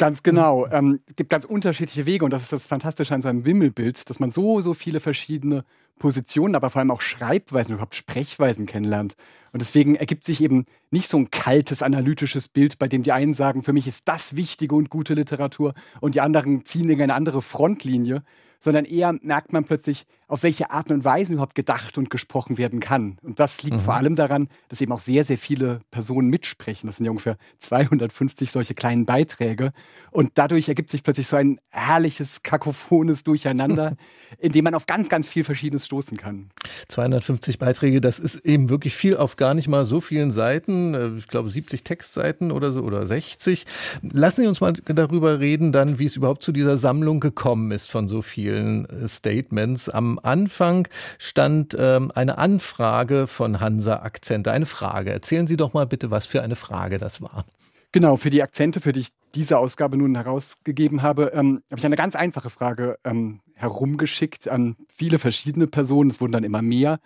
Ganz 0.00 0.22
genau. 0.22 0.66
Ähm, 0.68 0.98
gibt 1.14 1.28
ganz 1.28 1.44
unterschiedliche 1.44 2.06
Wege 2.06 2.24
und 2.24 2.30
das 2.30 2.40
ist 2.40 2.54
das 2.54 2.64
Fantastische 2.64 3.14
an 3.14 3.20
so 3.20 3.28
einem 3.28 3.44
Wimmelbild, 3.44 4.08
dass 4.08 4.18
man 4.18 4.30
so, 4.30 4.62
so 4.62 4.72
viele 4.72 4.98
verschiedene 4.98 5.62
Positionen, 5.98 6.54
aber 6.54 6.70
vor 6.70 6.80
allem 6.80 6.90
auch 6.90 7.02
Schreibweisen, 7.02 7.74
überhaupt 7.74 7.94
Sprechweisen 7.94 8.64
kennenlernt. 8.64 9.14
Und 9.52 9.60
deswegen 9.60 9.96
ergibt 9.96 10.24
sich 10.24 10.42
eben 10.42 10.64
nicht 10.90 11.10
so 11.10 11.18
ein 11.18 11.30
kaltes, 11.30 11.82
analytisches 11.82 12.48
Bild, 12.48 12.78
bei 12.78 12.88
dem 12.88 13.02
die 13.02 13.12
einen 13.12 13.34
sagen, 13.34 13.62
für 13.62 13.74
mich 13.74 13.86
ist 13.86 14.08
das 14.08 14.36
wichtige 14.36 14.74
und 14.74 14.88
gute 14.88 15.12
Literatur 15.12 15.74
und 16.00 16.14
die 16.14 16.22
anderen 16.22 16.64
ziehen 16.64 16.88
in 16.88 17.02
eine 17.02 17.12
andere 17.12 17.42
Frontlinie, 17.42 18.22
sondern 18.58 18.86
eher 18.86 19.14
merkt 19.20 19.52
man 19.52 19.64
plötzlich, 19.64 20.06
auf 20.30 20.44
welche 20.44 20.70
Arten 20.70 20.92
und 20.92 21.04
Weisen 21.04 21.32
überhaupt 21.32 21.56
gedacht 21.56 21.98
und 21.98 22.08
gesprochen 22.08 22.56
werden 22.56 22.78
kann. 22.78 23.18
Und 23.22 23.40
das 23.40 23.64
liegt 23.64 23.78
mhm. 23.78 23.80
vor 23.80 23.94
allem 23.94 24.14
daran, 24.14 24.48
dass 24.68 24.80
eben 24.80 24.92
auch 24.92 25.00
sehr, 25.00 25.24
sehr 25.24 25.36
viele 25.36 25.80
Personen 25.90 26.28
mitsprechen. 26.28 26.86
Das 26.86 26.96
sind 26.96 27.04
ja 27.04 27.10
ungefähr 27.10 27.36
250 27.58 28.52
solche 28.52 28.74
kleinen 28.74 29.06
Beiträge. 29.06 29.72
Und 30.12 30.32
dadurch 30.36 30.68
ergibt 30.68 30.90
sich 30.90 31.02
plötzlich 31.02 31.26
so 31.26 31.36
ein 31.36 31.60
herrliches, 31.70 32.44
kakophones 32.44 33.24
Durcheinander, 33.24 33.96
in 34.38 34.52
dem 34.52 34.62
man 34.62 34.74
auf 34.74 34.86
ganz, 34.86 35.08
ganz 35.08 35.28
viel 35.28 35.42
Verschiedenes 35.42 35.86
stoßen 35.86 36.16
kann. 36.16 36.50
250 36.86 37.58
Beiträge, 37.58 38.00
das 38.00 38.20
ist 38.20 38.36
eben 38.44 38.70
wirklich 38.70 38.94
viel 38.94 39.16
auf 39.16 39.34
gar 39.34 39.54
nicht 39.54 39.66
mal 39.66 39.84
so 39.84 40.00
vielen 40.00 40.30
Seiten. 40.30 40.94
Äh, 40.94 41.16
ich 41.16 41.26
glaube 41.26 41.50
70 41.50 41.82
Textseiten 41.82 42.52
oder 42.52 42.70
so 42.70 42.82
oder 42.82 43.04
60. 43.04 43.66
Lassen 44.02 44.42
Sie 44.42 44.46
uns 44.46 44.60
mal 44.60 44.74
darüber 44.74 45.40
reden, 45.40 45.72
dann, 45.72 45.98
wie 45.98 46.06
es 46.06 46.14
überhaupt 46.14 46.44
zu 46.44 46.52
dieser 46.52 46.76
Sammlung 46.76 47.18
gekommen 47.18 47.72
ist 47.72 47.90
von 47.90 48.06
so 48.06 48.22
vielen 48.22 48.88
äh, 48.88 49.08
Statements. 49.08 49.88
Am 49.88 50.19
Anfang 50.24 50.88
stand 51.18 51.76
ähm, 51.78 52.10
eine 52.14 52.38
Anfrage 52.38 53.26
von 53.26 53.60
Hansa 53.60 54.02
Akzente, 54.02 54.52
eine 54.52 54.66
Frage. 54.66 55.10
Erzählen 55.10 55.46
Sie 55.46 55.56
doch 55.56 55.72
mal 55.72 55.86
bitte, 55.86 56.10
was 56.10 56.26
für 56.26 56.42
eine 56.42 56.56
Frage 56.56 56.98
das 56.98 57.20
war. 57.22 57.44
Genau, 57.92 58.16
für 58.16 58.30
die 58.30 58.42
Akzente, 58.42 58.80
für 58.80 58.92
die 58.92 59.00
ich 59.00 59.08
diese 59.34 59.58
Ausgabe 59.58 59.96
nun 59.96 60.14
herausgegeben 60.14 61.02
habe, 61.02 61.32
ähm, 61.34 61.62
habe 61.70 61.78
ich 61.78 61.86
eine 61.86 61.96
ganz 61.96 62.14
einfache 62.14 62.50
Frage 62.50 62.98
ähm, 63.04 63.40
herumgeschickt 63.54 64.48
an 64.48 64.76
viele 64.94 65.18
verschiedene 65.18 65.66
Personen. 65.66 66.10
Es 66.10 66.20
wurden 66.20 66.32
dann 66.32 66.44
immer 66.44 66.62
mehr. 66.62 67.00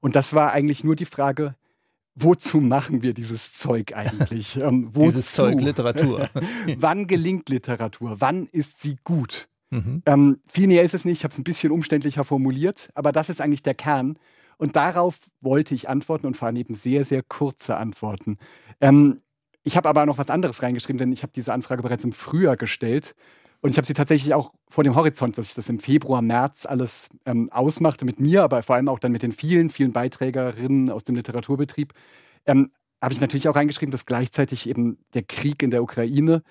Und 0.00 0.16
das 0.16 0.34
war 0.34 0.52
eigentlich 0.52 0.82
nur 0.82 0.96
die 0.96 1.04
Frage, 1.04 1.56
wozu 2.14 2.60
machen 2.60 3.02
wir 3.02 3.14
dieses 3.14 3.54
Zeug 3.54 3.94
eigentlich? 3.94 4.56
Ähm, 4.60 4.90
dieses 4.94 5.32
Zeug 5.32 5.60
Literatur. 5.60 6.28
Wann 6.76 7.06
gelingt 7.06 7.48
Literatur? 7.48 8.16
Wann 8.20 8.46
ist 8.46 8.82
sie 8.82 8.96
gut? 9.04 9.48
Mhm. 9.70 10.02
Ähm, 10.04 10.40
viel 10.46 10.66
näher 10.66 10.82
ist 10.82 10.94
es 10.94 11.04
nicht, 11.04 11.18
ich 11.18 11.24
habe 11.24 11.32
es 11.32 11.38
ein 11.38 11.44
bisschen 11.44 11.70
umständlicher 11.70 12.24
formuliert, 12.24 12.90
aber 12.94 13.12
das 13.12 13.28
ist 13.28 13.40
eigentlich 13.40 13.62
der 13.62 13.74
Kern. 13.74 14.18
Und 14.58 14.76
darauf 14.76 15.18
wollte 15.40 15.74
ich 15.74 15.88
antworten 15.88 16.26
und 16.26 16.36
vor 16.36 16.46
allem 16.46 16.56
eben 16.56 16.74
sehr, 16.74 17.04
sehr 17.04 17.22
kurze 17.22 17.76
Antworten. 17.76 18.36
Ähm, 18.80 19.22
ich 19.62 19.76
habe 19.76 19.88
aber 19.88 20.04
noch 20.06 20.18
was 20.18 20.30
anderes 20.30 20.62
reingeschrieben, 20.62 20.98
denn 20.98 21.12
ich 21.12 21.22
habe 21.22 21.32
diese 21.34 21.52
Anfrage 21.52 21.82
bereits 21.82 22.04
im 22.04 22.12
Frühjahr 22.12 22.56
gestellt. 22.56 23.14
Und 23.62 23.70
ich 23.70 23.76
habe 23.76 23.86
sie 23.86 23.94
tatsächlich 23.94 24.34
auch 24.34 24.52
vor 24.68 24.84
dem 24.84 24.94
Horizont, 24.94 25.36
dass 25.36 25.48
ich 25.48 25.54
das 25.54 25.68
im 25.68 25.78
Februar, 25.78 26.22
März 26.22 26.64
alles 26.64 27.10
ähm, 27.26 27.50
ausmachte 27.52 28.04
mit 28.04 28.18
mir, 28.18 28.42
aber 28.42 28.62
vor 28.62 28.76
allem 28.76 28.88
auch 28.88 28.98
dann 28.98 29.12
mit 29.12 29.22
den 29.22 29.32
vielen, 29.32 29.68
vielen 29.68 29.92
Beiträgerinnen 29.92 30.90
aus 30.90 31.04
dem 31.04 31.14
Literaturbetrieb, 31.14 31.92
ähm, 32.46 32.70
habe 33.02 33.12
ich 33.12 33.20
natürlich 33.20 33.48
auch 33.48 33.56
reingeschrieben, 33.56 33.92
dass 33.92 34.06
gleichzeitig 34.06 34.68
eben 34.68 34.98
der 35.14 35.22
Krieg 35.22 35.62
in 35.62 35.70
der 35.70 35.82
Ukraine 35.82 36.42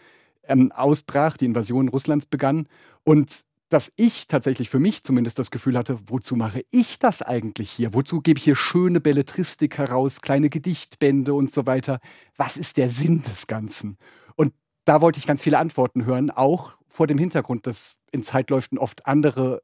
ähm, 0.50 0.72
ausbrach, 0.72 1.38
die 1.38 1.46
Invasion 1.46 1.88
Russlands 1.88 2.25
begann 2.25 2.68
und 3.03 3.44
dass 3.70 3.91
ich 3.96 4.27
tatsächlich 4.27 4.70
für 4.70 4.79
mich 4.79 5.03
zumindest 5.03 5.38
das 5.38 5.51
Gefühl 5.51 5.77
hatte, 5.77 6.00
wozu 6.08 6.36
mache 6.36 6.65
ich 6.72 6.98
das 6.98 7.22
eigentlich 7.22 7.70
hier? 7.70 7.94
Wozu 7.94 8.20
gebe 8.20 8.39
ich 8.39 8.44
hier 8.44 8.56
schöne 8.56 9.00
Belletristik 9.00 9.77
heraus, 9.77 10.22
kleine 10.22 10.50
Gedichtbände 10.50 11.36
und 11.36 11.53
so 11.53 11.68
weiter? 11.68 12.00
Was 12.36 12.58
ist 12.58 12.77
der 12.77 12.89
Sinn 12.89 13.22
des 13.24 13.46
Ganzen? 13.46 13.98
Und 14.36 14.53
da 14.86 15.01
wollte 15.01 15.20
ich 15.20 15.27
ganz 15.27 15.44
viele 15.44 15.60
Antworten 15.60 16.06
hören, 16.06 16.32
auch 16.32 16.77
vor 16.88 17.06
dem 17.06 17.20
Hintergrund, 17.20 17.68
dass 17.68 17.96
in 18.12 18.24
Zeitläufen 18.24 18.79
oft 18.79 19.06
andere 19.06 19.62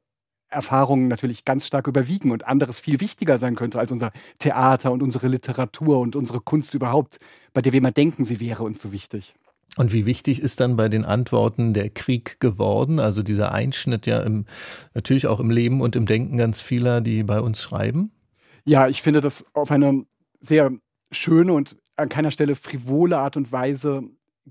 Erfahrungen 0.48 1.08
natürlich 1.08 1.44
ganz 1.44 1.66
stark 1.66 1.88
überwiegen 1.88 2.30
und 2.30 2.46
anderes 2.46 2.78
viel 2.78 3.00
wichtiger 3.00 3.38
sein 3.38 3.56
könnte 3.56 3.80
als 3.80 3.90
unser 3.90 4.12
Theater 4.38 4.92
und 4.92 5.02
unsere 5.02 5.26
Literatur 5.26 5.98
und 5.98 6.14
unsere 6.14 6.40
Kunst 6.40 6.74
überhaupt, 6.74 7.18
bei 7.52 7.60
der 7.60 7.72
wir 7.72 7.78
immer 7.78 7.90
denken, 7.90 8.24
sie 8.24 8.38
wäre 8.38 8.62
uns 8.62 8.80
so 8.80 8.92
wichtig. 8.92 9.34
Und 9.76 9.92
wie 9.92 10.06
wichtig 10.06 10.40
ist 10.40 10.60
dann 10.60 10.76
bei 10.76 10.88
den 10.88 11.04
Antworten 11.04 11.74
der 11.74 11.90
Krieg 11.90 12.40
geworden? 12.40 12.98
Also 12.98 13.22
dieser 13.22 13.52
Einschnitt 13.52 14.06
ja 14.06 14.20
im, 14.20 14.46
natürlich 14.94 15.26
auch 15.26 15.38
im 15.38 15.50
Leben 15.50 15.80
und 15.80 15.96
im 15.96 16.06
Denken 16.06 16.38
ganz 16.38 16.60
vieler, 16.60 17.00
die 17.00 17.22
bei 17.22 17.40
uns 17.40 17.60
schreiben? 17.60 18.10
Ja, 18.64 18.88
ich 18.88 19.02
finde 19.02 19.20
das 19.20 19.44
auf 19.54 19.70
eine 19.70 20.06
sehr 20.40 20.72
schöne 21.12 21.52
und 21.52 21.76
an 21.96 22.08
keiner 22.08 22.30
Stelle 22.30 22.54
frivole 22.54 23.18
Art 23.18 23.36
und 23.36 23.52
Weise 23.52 24.04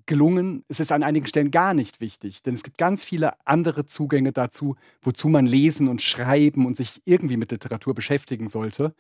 gelungen. 0.06 0.64
Es 0.68 0.80
ist 0.80 0.92
an 0.92 1.04
einigen 1.04 1.26
Stellen 1.26 1.52
gar 1.52 1.74
nicht 1.74 2.02
wichtig, 2.02 2.44
denn 2.44 2.54
es 2.54 2.64
gibt 2.64 2.78
ganz 2.78 3.04
viele 3.04 3.34
andere 3.48 3.86
Zugänge 3.86 4.32
dazu, 4.32 4.76
wozu 5.02 5.30
man 5.30 5.46
lesen 5.46 5.88
und 5.88 6.02
schreiben 6.02 6.66
und 6.66 6.76
sich 6.76 7.02
irgendwie 7.06 7.38
mit 7.38 7.52
Literatur 7.52 7.94
beschäftigen 7.94 8.50
sollte. 8.50 8.94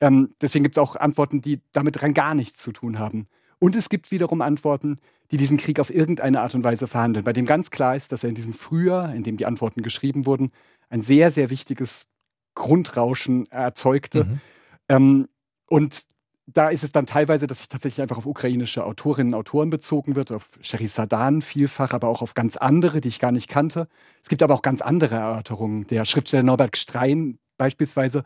Ähm, 0.00 0.34
deswegen 0.40 0.64
gibt 0.64 0.76
es 0.76 0.82
auch 0.82 0.96
Antworten, 0.96 1.40
die 1.40 1.60
damit 1.72 2.02
rein 2.02 2.14
gar 2.14 2.34
nichts 2.34 2.62
zu 2.62 2.72
tun 2.72 2.98
haben. 2.98 3.28
Und 3.62 3.76
es 3.76 3.88
gibt 3.88 4.10
wiederum 4.10 4.40
Antworten, 4.40 4.98
die 5.30 5.36
diesen 5.36 5.56
Krieg 5.56 5.78
auf 5.78 5.94
irgendeine 5.94 6.40
Art 6.40 6.52
und 6.56 6.64
Weise 6.64 6.88
verhandeln, 6.88 7.22
bei 7.22 7.32
dem 7.32 7.46
ganz 7.46 7.70
klar 7.70 7.94
ist, 7.94 8.10
dass 8.10 8.24
er 8.24 8.28
in 8.28 8.34
diesem 8.34 8.54
Frühjahr, 8.54 9.14
in 9.14 9.22
dem 9.22 9.36
die 9.36 9.46
Antworten 9.46 9.82
geschrieben 9.82 10.26
wurden, 10.26 10.50
ein 10.90 11.00
sehr, 11.00 11.30
sehr 11.30 11.48
wichtiges 11.48 12.08
Grundrauschen 12.56 13.46
erzeugte. 13.52 14.24
Mhm. 14.24 14.40
Ähm, 14.88 15.28
und 15.66 16.06
da 16.46 16.70
ist 16.70 16.82
es 16.82 16.90
dann 16.90 17.06
teilweise, 17.06 17.46
dass 17.46 17.58
sich 17.58 17.68
tatsächlich 17.68 18.02
einfach 18.02 18.16
auf 18.16 18.26
ukrainische 18.26 18.84
Autorinnen 18.84 19.32
und 19.32 19.38
Autoren 19.38 19.70
bezogen 19.70 20.16
wird, 20.16 20.32
auf 20.32 20.58
Sadan 20.60 21.40
vielfach, 21.40 21.92
aber 21.92 22.08
auch 22.08 22.20
auf 22.20 22.34
ganz 22.34 22.56
andere, 22.56 23.00
die 23.00 23.06
ich 23.06 23.20
gar 23.20 23.30
nicht 23.30 23.48
kannte. 23.48 23.86
Es 24.24 24.28
gibt 24.28 24.42
aber 24.42 24.54
auch 24.54 24.62
ganz 24.62 24.82
andere 24.82 25.14
Erörterungen. 25.14 25.86
Der 25.86 26.04
Schriftsteller 26.04 26.42
Norbert 26.42 26.76
Strein 26.76 27.38
beispielsweise 27.58 28.24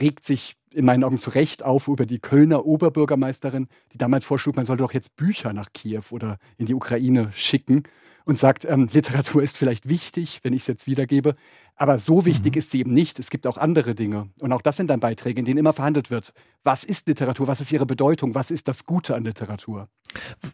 regt 0.00 0.24
sich 0.24 0.56
in 0.72 0.84
meinen 0.84 1.04
Augen 1.04 1.18
zu 1.18 1.30
Recht 1.30 1.64
auf 1.64 1.88
über 1.88 2.06
die 2.06 2.18
Kölner 2.18 2.64
Oberbürgermeisterin, 2.64 3.68
die 3.92 3.98
damals 3.98 4.24
vorschlug, 4.24 4.56
man 4.56 4.64
sollte 4.64 4.82
doch 4.82 4.92
jetzt 4.92 5.16
Bücher 5.16 5.52
nach 5.52 5.72
Kiew 5.72 6.02
oder 6.10 6.38
in 6.56 6.66
die 6.66 6.74
Ukraine 6.74 7.30
schicken 7.34 7.82
und 8.24 8.38
sagt, 8.38 8.64
ähm, 8.64 8.88
Literatur 8.92 9.42
ist 9.42 9.58
vielleicht 9.58 9.88
wichtig, 9.88 10.40
wenn 10.42 10.52
ich 10.52 10.62
es 10.62 10.66
jetzt 10.68 10.86
wiedergebe, 10.86 11.34
aber 11.76 11.98
so 11.98 12.24
wichtig 12.24 12.54
mhm. 12.54 12.58
ist 12.58 12.70
sie 12.70 12.80
eben 12.80 12.92
nicht. 12.92 13.18
Es 13.18 13.30
gibt 13.30 13.46
auch 13.46 13.58
andere 13.58 13.94
Dinge. 13.94 14.30
Und 14.38 14.52
auch 14.52 14.62
das 14.62 14.76
sind 14.76 14.88
dann 14.88 15.00
Beiträge, 15.00 15.40
in 15.40 15.44
denen 15.44 15.58
immer 15.58 15.72
verhandelt 15.72 16.10
wird. 16.10 16.32
Was 16.62 16.84
ist 16.84 17.08
Literatur? 17.08 17.48
Was 17.48 17.60
ist 17.60 17.72
ihre 17.72 17.86
Bedeutung? 17.86 18.34
Was 18.34 18.50
ist 18.50 18.68
das 18.68 18.86
Gute 18.86 19.14
an 19.14 19.24
Literatur? 19.24 19.88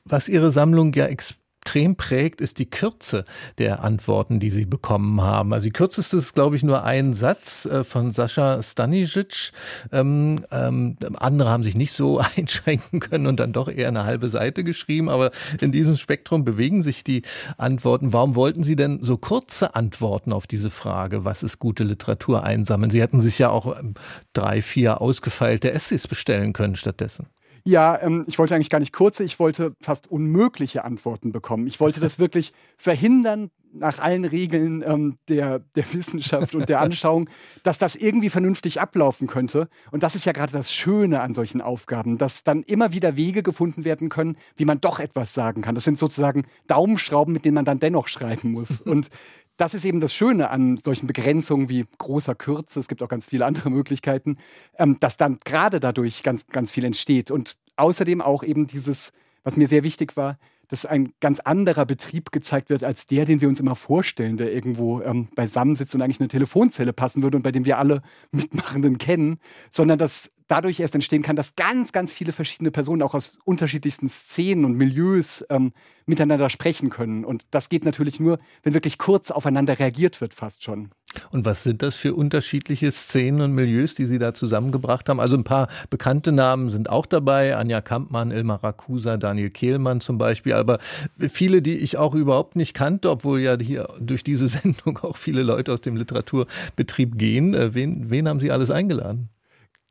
Was 0.04 0.28
Ihre 0.28 0.50
Sammlung 0.50 0.92
ja 0.94 1.06
explizit 1.06 1.47
extrem 1.68 1.96
prägt, 1.96 2.40
ist 2.40 2.60
die 2.60 2.70
Kürze 2.70 3.26
der 3.58 3.84
Antworten, 3.84 4.40
die 4.40 4.48
sie 4.48 4.64
bekommen 4.64 5.20
haben. 5.20 5.52
Also 5.52 5.64
die 5.64 5.70
kürzeste 5.70 6.16
ist, 6.16 6.32
glaube 6.32 6.56
ich, 6.56 6.62
nur 6.62 6.82
ein 6.82 7.12
Satz 7.12 7.66
äh, 7.66 7.84
von 7.84 8.14
Sascha 8.14 8.62
Stanisic. 8.62 9.52
Ähm, 9.92 10.46
ähm, 10.50 10.96
andere 11.18 11.50
haben 11.50 11.62
sich 11.62 11.76
nicht 11.76 11.92
so 11.92 12.22
einschränken 12.36 13.00
können 13.00 13.26
und 13.26 13.38
dann 13.38 13.52
doch 13.52 13.68
eher 13.68 13.88
eine 13.88 14.04
halbe 14.04 14.30
Seite 14.30 14.64
geschrieben. 14.64 15.10
Aber 15.10 15.30
in 15.60 15.70
diesem 15.70 15.98
Spektrum 15.98 16.42
bewegen 16.42 16.82
sich 16.82 17.04
die 17.04 17.20
Antworten. 17.58 18.14
Warum 18.14 18.34
wollten 18.34 18.62
Sie 18.62 18.76
denn 18.76 19.00
so 19.02 19.18
kurze 19.18 19.74
Antworten 19.74 20.32
auf 20.32 20.46
diese 20.46 20.70
Frage, 20.70 21.26
was 21.26 21.42
ist 21.42 21.58
gute 21.58 21.84
Literatur 21.84 22.44
einsammeln? 22.44 22.90
Sie 22.90 23.02
hätten 23.02 23.20
sich 23.20 23.38
ja 23.38 23.50
auch 23.50 23.78
ähm, 23.78 23.92
drei, 24.32 24.62
vier 24.62 25.02
ausgefeilte 25.02 25.70
Essays 25.70 26.08
bestellen 26.08 26.54
können 26.54 26.76
stattdessen. 26.76 27.26
Ja, 27.68 28.00
ähm, 28.00 28.24
ich 28.26 28.38
wollte 28.38 28.54
eigentlich 28.54 28.70
gar 28.70 28.78
nicht 28.78 28.94
kurze, 28.94 29.24
ich 29.24 29.38
wollte 29.38 29.76
fast 29.82 30.10
unmögliche 30.10 30.86
Antworten 30.86 31.32
bekommen. 31.32 31.66
Ich 31.66 31.80
wollte 31.80 32.00
das 32.00 32.18
wirklich 32.18 32.52
verhindern, 32.78 33.50
nach 33.74 33.98
allen 33.98 34.24
Regeln 34.24 34.82
ähm, 34.86 35.18
der, 35.28 35.58
der 35.58 35.92
Wissenschaft 35.92 36.54
und 36.54 36.70
der 36.70 36.80
Anschauung, 36.80 37.28
dass 37.64 37.76
das 37.76 37.94
irgendwie 37.94 38.30
vernünftig 38.30 38.80
ablaufen 38.80 39.26
könnte. 39.26 39.68
Und 39.90 40.02
das 40.02 40.14
ist 40.14 40.24
ja 40.24 40.32
gerade 40.32 40.50
das 40.50 40.72
Schöne 40.72 41.20
an 41.20 41.34
solchen 41.34 41.60
Aufgaben, 41.60 42.16
dass 42.16 42.42
dann 42.42 42.62
immer 42.62 42.94
wieder 42.94 43.18
Wege 43.18 43.42
gefunden 43.42 43.84
werden 43.84 44.08
können, 44.08 44.38
wie 44.56 44.64
man 44.64 44.80
doch 44.80 44.98
etwas 44.98 45.34
sagen 45.34 45.60
kann. 45.60 45.74
Das 45.74 45.84
sind 45.84 45.98
sozusagen 45.98 46.46
Daumenschrauben, 46.68 47.34
mit 47.34 47.44
denen 47.44 47.56
man 47.56 47.66
dann 47.66 47.80
dennoch 47.80 48.08
schreiben 48.08 48.50
muss. 48.50 48.80
Und 48.80 49.10
das 49.58 49.74
ist 49.74 49.84
eben 49.84 50.00
das 50.00 50.14
Schöne 50.14 50.50
an 50.50 50.78
solchen 50.82 51.06
Begrenzungen 51.06 51.68
wie 51.68 51.84
großer 51.98 52.34
Kürze, 52.34 52.80
es 52.80 52.88
gibt 52.88 53.02
auch 53.02 53.08
ganz 53.08 53.26
viele 53.26 53.44
andere 53.44 53.70
Möglichkeiten, 53.70 54.38
ähm, 54.78 54.96
dass 55.00 55.16
dann 55.16 55.38
gerade 55.44 55.80
dadurch 55.80 56.22
ganz, 56.22 56.46
ganz 56.46 56.70
viel 56.70 56.84
entsteht. 56.84 57.30
Und 57.30 57.58
außerdem 57.76 58.22
auch 58.22 58.42
eben 58.42 58.66
dieses, 58.66 59.12
was 59.42 59.56
mir 59.56 59.68
sehr 59.68 59.84
wichtig 59.84 60.16
war, 60.16 60.38
dass 60.68 60.86
ein 60.86 61.12
ganz 61.20 61.40
anderer 61.40 61.86
Betrieb 61.86 62.30
gezeigt 62.30 62.70
wird 62.70 62.84
als 62.84 63.06
der, 63.06 63.24
den 63.24 63.40
wir 63.40 63.48
uns 63.48 63.58
immer 63.58 63.74
vorstellen, 63.74 64.36
der 64.36 64.52
irgendwo 64.52 65.00
ähm, 65.02 65.28
beisammen 65.34 65.74
sitzt 65.74 65.94
und 65.94 66.02
eigentlich 66.02 66.20
eine 66.20 66.28
Telefonzelle 66.28 66.92
passen 66.92 67.22
würde 67.22 67.36
und 67.38 67.42
bei 67.42 67.52
dem 67.52 67.64
wir 67.64 67.78
alle 67.78 68.02
Mitmachenden 68.30 68.98
kennen, 68.98 69.40
sondern 69.70 69.98
dass 69.98 70.30
dadurch 70.48 70.80
erst 70.80 70.94
entstehen 70.94 71.22
kann, 71.22 71.36
dass 71.36 71.54
ganz, 71.54 71.92
ganz 71.92 72.12
viele 72.12 72.32
verschiedene 72.32 72.70
Personen 72.70 73.02
auch 73.02 73.14
aus 73.14 73.38
unterschiedlichsten 73.44 74.08
Szenen 74.08 74.64
und 74.64 74.74
Milieus 74.74 75.44
ähm, 75.50 75.72
miteinander 76.06 76.48
sprechen 76.48 76.90
können. 76.90 77.24
Und 77.24 77.46
das 77.50 77.68
geht 77.68 77.84
natürlich 77.84 78.18
nur, 78.18 78.38
wenn 78.62 78.74
wirklich 78.74 78.98
kurz 78.98 79.30
aufeinander 79.30 79.78
reagiert 79.78 80.20
wird, 80.20 80.34
fast 80.34 80.64
schon. 80.64 80.90
Und 81.30 81.44
was 81.44 81.62
sind 81.62 81.82
das 81.82 81.96
für 81.96 82.14
unterschiedliche 82.14 82.90
Szenen 82.90 83.40
und 83.40 83.52
Milieus, 83.52 83.94
die 83.94 84.06
Sie 84.06 84.18
da 84.18 84.34
zusammengebracht 84.34 85.08
haben? 85.08 85.20
Also 85.20 85.36
ein 85.36 85.44
paar 85.44 85.68
bekannte 85.90 86.32
Namen 86.32 86.70
sind 86.70 86.90
auch 86.90 87.06
dabei. 87.06 87.56
Anja 87.56 87.80
Kampmann, 87.80 88.30
Ilmar 88.30 88.62
Rakusa, 88.62 89.16
Daniel 89.16 89.50
Kehlmann 89.50 90.00
zum 90.00 90.18
Beispiel. 90.18 90.54
Aber 90.54 90.78
viele, 91.18 91.62
die 91.62 91.76
ich 91.76 91.96
auch 91.96 92.14
überhaupt 92.14 92.56
nicht 92.56 92.74
kannte, 92.74 93.10
obwohl 93.10 93.40
ja 93.40 93.58
hier 93.58 93.88
durch 94.00 94.24
diese 94.24 94.48
Sendung 94.48 94.98
auch 94.98 95.16
viele 95.16 95.42
Leute 95.42 95.72
aus 95.72 95.80
dem 95.80 95.96
Literaturbetrieb 95.96 97.18
gehen. 97.18 97.54
Äh, 97.54 97.74
wen, 97.74 98.10
wen 98.10 98.28
haben 98.28 98.40
Sie 98.40 98.50
alles 98.50 98.70
eingeladen? 98.70 99.30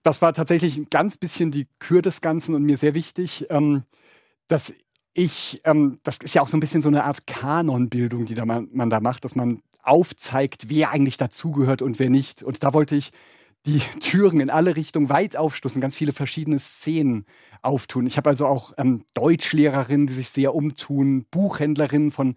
Das 0.07 0.21
war 0.21 0.31
tatsächlich 0.31 0.77
ein 0.77 0.87
ganz 0.89 1.17
bisschen 1.17 1.51
die 1.51 1.67
Kür 1.79 2.01
des 2.01 2.21
Ganzen 2.21 2.55
und 2.55 2.63
mir 2.63 2.77
sehr 2.77 2.93
wichtig, 2.93 3.45
ähm, 3.49 3.83
dass 4.47 4.73
ich, 5.13 5.59
ähm, 5.65 5.99
das 6.03 6.19
ist 6.23 6.33
ja 6.33 6.41
auch 6.41 6.47
so 6.47 6.55
ein 6.55 6.61
bisschen 6.61 6.79
so 6.79 6.87
eine 6.87 7.03
Art 7.03 7.27
Kanonbildung, 7.27 8.23
die 8.23 8.33
da 8.33 8.45
man, 8.45 8.69
man 8.71 8.89
da 8.89 9.01
macht, 9.01 9.25
dass 9.25 9.35
man 9.35 9.61
aufzeigt, 9.83 10.69
wer 10.69 10.91
eigentlich 10.91 11.17
dazugehört 11.17 11.81
und 11.81 11.99
wer 11.99 12.09
nicht. 12.09 12.41
Und 12.41 12.63
da 12.63 12.73
wollte 12.73 12.95
ich 12.95 13.11
die 13.65 13.79
Türen 13.99 14.39
in 14.39 14.49
alle 14.49 14.77
Richtungen 14.77 15.09
weit 15.09 15.35
aufstoßen, 15.35 15.81
ganz 15.81 15.97
viele 15.97 16.13
verschiedene 16.13 16.59
Szenen 16.59 17.25
auftun. 17.61 18.05
Ich 18.05 18.15
habe 18.15 18.29
also 18.29 18.47
auch 18.47 18.71
ähm, 18.77 19.03
Deutschlehrerinnen, 19.13 20.07
die 20.07 20.13
sich 20.13 20.29
sehr 20.29 20.55
umtun, 20.55 21.25
Buchhändlerinnen 21.31 22.11
von 22.11 22.35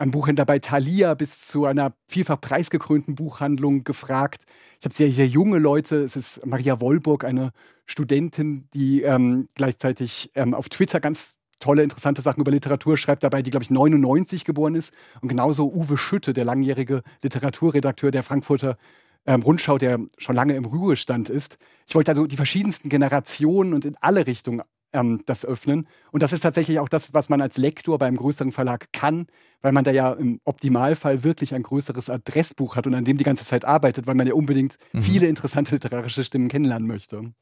einem 0.00 0.12
Buchhändler 0.12 0.46
bei 0.46 0.58
Thalia 0.58 1.12
bis 1.14 1.46
zu 1.46 1.66
einer 1.66 1.92
vielfach 2.06 2.40
preisgekrönten 2.40 3.14
Buchhandlung 3.14 3.84
gefragt. 3.84 4.44
Ich 4.78 4.86
habe 4.86 4.94
sehr, 4.94 5.12
sehr 5.12 5.26
junge 5.26 5.58
Leute. 5.58 5.96
Es 5.96 6.16
ist 6.16 6.44
Maria 6.46 6.80
Wollburg, 6.80 7.24
eine 7.24 7.52
Studentin, 7.84 8.66
die 8.72 9.02
ähm, 9.02 9.46
gleichzeitig 9.54 10.30
ähm, 10.34 10.54
auf 10.54 10.70
Twitter 10.70 11.00
ganz 11.00 11.34
tolle, 11.58 11.82
interessante 11.82 12.22
Sachen 12.22 12.40
über 12.40 12.50
Literatur 12.50 12.96
schreibt 12.96 13.22
dabei, 13.24 13.42
die, 13.42 13.50
glaube 13.50 13.64
ich, 13.64 13.70
99 13.70 14.46
geboren 14.46 14.74
ist. 14.74 14.94
Und 15.20 15.28
genauso 15.28 15.70
Uwe 15.70 15.98
Schütte, 15.98 16.32
der 16.32 16.46
langjährige 16.46 17.02
Literaturredakteur 17.22 18.10
der 18.10 18.22
Frankfurter 18.22 18.78
ähm, 19.26 19.42
Rundschau, 19.42 19.76
der 19.76 19.98
schon 20.16 20.34
lange 20.34 20.54
im 20.54 20.64
Ruhestand 20.64 21.28
ist. 21.28 21.58
Ich 21.86 21.94
wollte 21.94 22.12
also 22.12 22.26
die 22.26 22.36
verschiedensten 22.36 22.88
Generationen 22.88 23.74
und 23.74 23.84
in 23.84 23.96
alle 24.00 24.26
Richtungen 24.26 24.62
ähm, 24.92 25.20
das 25.26 25.44
öffnen. 25.44 25.86
Und 26.12 26.22
das 26.22 26.32
ist 26.32 26.40
tatsächlich 26.40 26.78
auch 26.78 26.88
das, 26.88 27.14
was 27.14 27.28
man 27.28 27.40
als 27.40 27.56
Lektor 27.56 27.98
beim 27.98 28.16
größeren 28.16 28.52
Verlag 28.52 28.92
kann, 28.92 29.26
weil 29.62 29.72
man 29.72 29.84
da 29.84 29.90
ja 29.90 30.12
im 30.12 30.40
Optimalfall 30.44 31.24
wirklich 31.24 31.54
ein 31.54 31.62
größeres 31.62 32.10
Adressbuch 32.10 32.76
hat 32.76 32.86
und 32.86 32.94
an 32.94 33.04
dem 33.04 33.16
die 33.16 33.24
ganze 33.24 33.44
Zeit 33.44 33.64
arbeitet, 33.64 34.06
weil 34.06 34.14
man 34.14 34.26
ja 34.26 34.34
unbedingt 34.34 34.76
mhm. 34.92 35.02
viele 35.02 35.26
interessante 35.26 35.74
literarische 35.74 36.24
Stimmen 36.24 36.48
kennenlernen 36.48 36.88
möchte. 36.88 37.32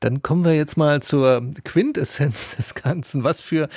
Dann 0.00 0.22
kommen 0.22 0.44
wir 0.44 0.54
jetzt 0.54 0.76
mal 0.76 1.02
zur 1.02 1.42
Quintessenz 1.64 2.56
des 2.56 2.74
Ganzen. 2.74 3.24
Was 3.24 3.40
für, 3.40 3.68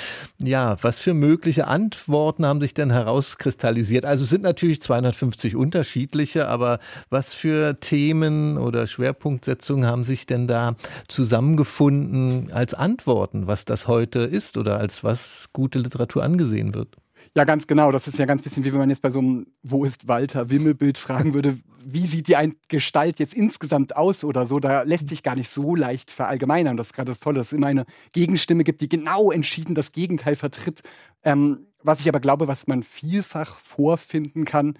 ja, 0.42 0.76
was 0.82 1.00
für 1.00 1.14
mögliche 1.14 1.66
Antworten 1.66 2.46
haben 2.46 2.60
sich 2.60 2.74
denn 2.74 2.90
herauskristallisiert? 2.90 4.04
Also 4.04 4.24
es 4.24 4.30
sind 4.30 4.42
natürlich 4.42 4.82
250 4.82 5.56
unterschiedliche, 5.56 6.48
aber 6.48 6.78
was 7.08 7.34
für 7.34 7.76
Themen 7.76 8.58
oder 8.58 8.86
Schwerpunktsetzungen 8.86 9.86
haben 9.86 10.04
sich 10.04 10.26
denn 10.26 10.46
da 10.46 10.76
zusammengefunden 11.08 12.52
als 12.52 12.74
Antworten, 12.74 13.46
was 13.46 13.64
das 13.64 13.88
heute 13.88 14.20
ist 14.20 14.56
oder 14.56 14.78
als 14.78 15.04
was 15.04 15.48
gute 15.52 15.78
Literatur 15.78 16.22
angesehen 16.22 16.74
wird? 16.74 16.99
Ja, 17.36 17.44
ganz 17.44 17.66
genau. 17.66 17.92
Das 17.92 18.08
ist 18.08 18.18
ja 18.18 18.26
ganz 18.26 18.42
bisschen 18.42 18.64
wie 18.64 18.72
wenn 18.72 18.80
man 18.80 18.90
jetzt 18.90 19.02
bei 19.02 19.10
so 19.10 19.20
einem 19.20 19.46
Wo 19.62 19.84
ist 19.84 20.08
Walter 20.08 20.50
Wimmelbild 20.50 20.98
fragen 20.98 21.32
würde, 21.32 21.58
wie 21.84 22.06
sieht 22.06 22.28
die 22.28 22.36
Gestalt 22.68 23.20
jetzt 23.20 23.34
insgesamt 23.34 23.96
aus 23.96 24.24
oder 24.24 24.46
so. 24.46 24.58
Da 24.58 24.82
lässt 24.82 25.08
sich 25.08 25.22
gar 25.22 25.36
nicht 25.36 25.48
so 25.48 25.76
leicht 25.76 26.10
verallgemeinern. 26.10 26.76
Das 26.76 26.88
ist 26.88 26.92
gerade 26.94 27.10
das 27.10 27.20
Tolle, 27.20 27.38
dass 27.38 27.48
es 27.48 27.52
immer 27.52 27.68
eine 27.68 27.86
Gegenstimme 28.12 28.64
gibt, 28.64 28.80
die 28.80 28.88
genau 28.88 29.30
entschieden 29.30 29.74
das 29.74 29.92
Gegenteil 29.92 30.34
vertritt. 30.34 30.82
Ähm, 31.22 31.66
was 31.82 32.00
ich 32.00 32.08
aber 32.08 32.20
glaube, 32.20 32.48
was 32.48 32.66
man 32.66 32.82
vielfach 32.82 33.58
vorfinden 33.58 34.44
kann, 34.44 34.74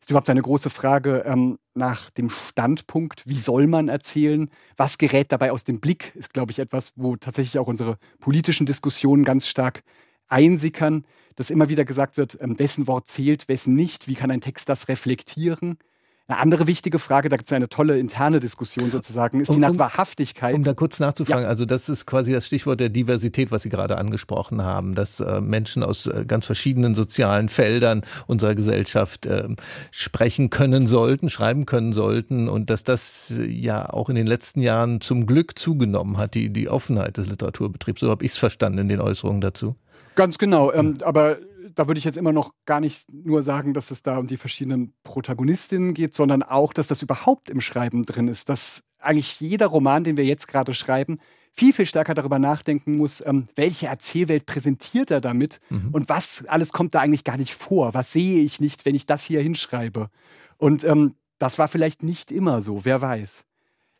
ist 0.00 0.10
überhaupt 0.10 0.28
eine 0.28 0.42
große 0.42 0.68
Frage 0.68 1.24
ähm, 1.26 1.58
nach 1.72 2.10
dem 2.10 2.28
Standpunkt. 2.28 3.26
Wie 3.26 3.34
soll 3.34 3.66
man 3.66 3.88
erzählen? 3.88 4.50
Was 4.76 4.98
gerät 4.98 5.32
dabei 5.32 5.50
aus 5.50 5.64
dem 5.64 5.80
Blick? 5.80 6.14
Ist, 6.14 6.34
glaube 6.34 6.52
ich, 6.52 6.58
etwas, 6.58 6.92
wo 6.96 7.16
tatsächlich 7.16 7.58
auch 7.58 7.66
unsere 7.66 7.96
politischen 8.20 8.66
Diskussionen 8.66 9.24
ganz 9.24 9.48
stark 9.48 9.82
einsickern, 10.28 11.04
dass 11.36 11.50
immer 11.50 11.68
wieder 11.68 11.84
gesagt 11.84 12.16
wird, 12.16 12.38
ähm, 12.40 12.58
wessen 12.58 12.86
Wort 12.86 13.08
zählt, 13.08 13.48
wessen 13.48 13.74
nicht, 13.74 14.08
wie 14.08 14.14
kann 14.14 14.30
ein 14.30 14.40
Text 14.40 14.68
das 14.68 14.88
reflektieren. 14.88 15.78
Eine 16.26 16.38
andere 16.38 16.66
wichtige 16.66 16.98
Frage, 16.98 17.28
da 17.28 17.36
gibt 17.36 17.50
es 17.50 17.52
eine 17.52 17.68
tolle 17.68 17.98
interne 17.98 18.40
Diskussion 18.40 18.90
sozusagen, 18.90 19.40
ist 19.40 19.50
um, 19.50 19.56
die 19.56 19.60
nach 19.60 19.76
Wahrhaftigkeit. 19.76 20.54
Um 20.54 20.62
da 20.62 20.72
kurz 20.72 20.98
nachzufragen, 20.98 21.42
ja. 21.42 21.50
also 21.50 21.66
das 21.66 21.90
ist 21.90 22.06
quasi 22.06 22.32
das 22.32 22.46
Stichwort 22.46 22.80
der 22.80 22.88
Diversität, 22.88 23.50
was 23.50 23.62
Sie 23.62 23.68
gerade 23.68 23.98
angesprochen 23.98 24.62
haben, 24.62 24.94
dass 24.94 25.20
äh, 25.20 25.42
Menschen 25.42 25.82
aus 25.82 26.06
äh, 26.06 26.24
ganz 26.26 26.46
verschiedenen 26.46 26.94
sozialen 26.94 27.50
Feldern 27.50 28.00
unserer 28.26 28.54
Gesellschaft 28.54 29.26
äh, 29.26 29.48
sprechen 29.90 30.48
können 30.48 30.86
sollten, 30.86 31.28
schreiben 31.28 31.66
können 31.66 31.92
sollten 31.92 32.48
und 32.48 32.70
dass 32.70 32.84
das 32.84 33.38
äh, 33.38 33.44
ja 33.44 33.90
auch 33.90 34.08
in 34.08 34.14
den 34.14 34.26
letzten 34.26 34.62
Jahren 34.62 35.02
zum 35.02 35.26
Glück 35.26 35.58
zugenommen 35.58 36.16
hat, 36.16 36.34
die, 36.34 36.50
die 36.50 36.70
Offenheit 36.70 37.18
des 37.18 37.28
Literaturbetriebs. 37.28 38.00
So 38.00 38.08
habe 38.08 38.24
ich 38.24 38.32
es 38.32 38.38
verstanden 38.38 38.78
in 38.78 38.88
den 38.88 39.02
Äußerungen 39.02 39.42
dazu. 39.42 39.76
Ganz 40.14 40.38
genau. 40.38 40.72
Ähm, 40.72 40.96
aber 41.02 41.38
da 41.74 41.86
würde 41.86 41.98
ich 41.98 42.04
jetzt 42.04 42.16
immer 42.16 42.32
noch 42.32 42.52
gar 42.66 42.80
nicht 42.80 43.12
nur 43.12 43.42
sagen, 43.42 43.74
dass 43.74 43.90
es 43.90 44.02
da 44.02 44.18
um 44.18 44.26
die 44.26 44.36
verschiedenen 44.36 44.94
Protagonistinnen 45.02 45.94
geht, 45.94 46.14
sondern 46.14 46.42
auch, 46.42 46.72
dass 46.72 46.88
das 46.88 47.02
überhaupt 47.02 47.50
im 47.50 47.60
Schreiben 47.60 48.04
drin 48.04 48.28
ist. 48.28 48.48
Dass 48.48 48.84
eigentlich 48.98 49.40
jeder 49.40 49.66
Roman, 49.66 50.04
den 50.04 50.16
wir 50.16 50.24
jetzt 50.24 50.48
gerade 50.48 50.74
schreiben, 50.74 51.18
viel, 51.52 51.72
viel 51.72 51.86
stärker 51.86 52.14
darüber 52.14 52.38
nachdenken 52.38 52.96
muss, 52.96 53.24
ähm, 53.24 53.46
welche 53.54 53.86
Erzählwelt 53.86 54.44
präsentiert 54.44 55.10
er 55.10 55.20
damit 55.20 55.60
mhm. 55.70 55.90
und 55.92 56.08
was 56.08 56.44
alles 56.46 56.72
kommt 56.72 56.94
da 56.94 57.00
eigentlich 57.00 57.22
gar 57.24 57.36
nicht 57.36 57.54
vor. 57.54 57.94
Was 57.94 58.12
sehe 58.12 58.40
ich 58.40 58.60
nicht, 58.60 58.84
wenn 58.84 58.94
ich 58.94 59.06
das 59.06 59.22
hier 59.24 59.40
hinschreibe? 59.40 60.10
Und 60.56 60.84
ähm, 60.84 61.14
das 61.38 61.58
war 61.58 61.68
vielleicht 61.68 62.02
nicht 62.02 62.32
immer 62.32 62.60
so, 62.60 62.84
wer 62.84 63.00
weiß. 63.00 63.44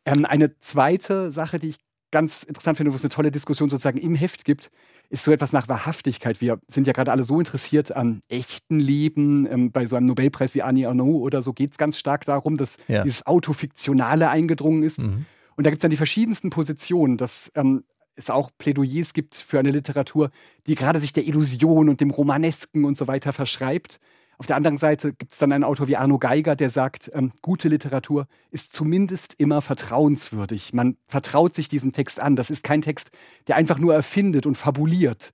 Ähm, 0.05 0.24
eine 0.24 0.59
zweite 0.59 1.31
Sache, 1.31 1.59
die 1.59 1.68
ich 1.68 1.77
ganz 2.11 2.42
interessant 2.42 2.77
finde, 2.77 2.92
wo 2.92 2.96
es 2.96 3.03
eine 3.03 3.11
tolle 3.11 3.31
Diskussion 3.31 3.68
sozusagen 3.68 3.98
im 3.98 4.14
Heft 4.14 4.44
gibt, 4.44 4.70
ist 5.10 5.24
so 5.24 5.32
etwas 5.32 5.52
nach 5.52 5.68
Wahrhaftigkeit. 5.68 6.40
Wir 6.40 6.58
sind 6.68 6.86
ja 6.86 6.92
gerade 6.92 7.12
alle 7.12 7.24
so 7.24 7.38
interessiert 7.38 7.92
an 7.92 8.22
echten 8.28 8.80
Leben. 8.80 9.46
Ähm, 9.50 9.72
bei 9.72 9.86
so 9.86 9.96
einem 9.96 10.06
Nobelpreis 10.06 10.54
wie 10.54 10.62
Annie 10.62 10.88
Arnaud 10.88 11.22
oder 11.22 11.42
so 11.42 11.52
geht 11.52 11.72
es 11.72 11.78
ganz 11.78 11.98
stark 11.98 12.24
darum, 12.24 12.56
dass 12.56 12.76
ja. 12.88 13.02
dieses 13.04 13.26
Autofiktionale 13.26 14.28
eingedrungen 14.30 14.82
ist. 14.82 15.00
Mhm. 15.00 15.26
Und 15.56 15.64
da 15.64 15.70
gibt 15.70 15.80
es 15.80 15.82
dann 15.82 15.90
die 15.90 15.96
verschiedensten 15.96 16.50
Positionen, 16.50 17.16
dass 17.16 17.52
ähm, 17.54 17.84
es 18.16 18.30
auch 18.30 18.50
Plädoyers 18.58 19.12
gibt 19.12 19.34
für 19.34 19.58
eine 19.58 19.70
Literatur, 19.70 20.30
die 20.66 20.74
gerade 20.74 21.00
sich 21.00 21.12
der 21.12 21.26
Illusion 21.26 21.88
und 21.88 22.00
dem 22.00 22.10
Romanesken 22.10 22.84
und 22.84 22.96
so 22.96 23.08
weiter 23.08 23.32
verschreibt. 23.32 24.00
Auf 24.38 24.46
der 24.46 24.56
anderen 24.56 24.78
Seite 24.78 25.12
gibt 25.12 25.32
es 25.32 25.38
dann 25.38 25.52
einen 25.52 25.64
Autor 25.64 25.88
wie 25.88 25.96
Arno 25.96 26.18
Geiger, 26.18 26.56
der 26.56 26.70
sagt, 26.70 27.10
ähm, 27.14 27.32
gute 27.42 27.68
Literatur 27.68 28.26
ist 28.50 28.72
zumindest 28.72 29.34
immer 29.34 29.62
vertrauenswürdig. 29.62 30.72
Man 30.72 30.96
vertraut 31.06 31.54
sich 31.54 31.68
diesem 31.68 31.92
Text 31.92 32.20
an. 32.20 32.36
Das 32.36 32.50
ist 32.50 32.64
kein 32.64 32.82
Text, 32.82 33.10
der 33.46 33.56
einfach 33.56 33.78
nur 33.78 33.94
erfindet 33.94 34.46
und 34.46 34.56
fabuliert. 34.56 35.32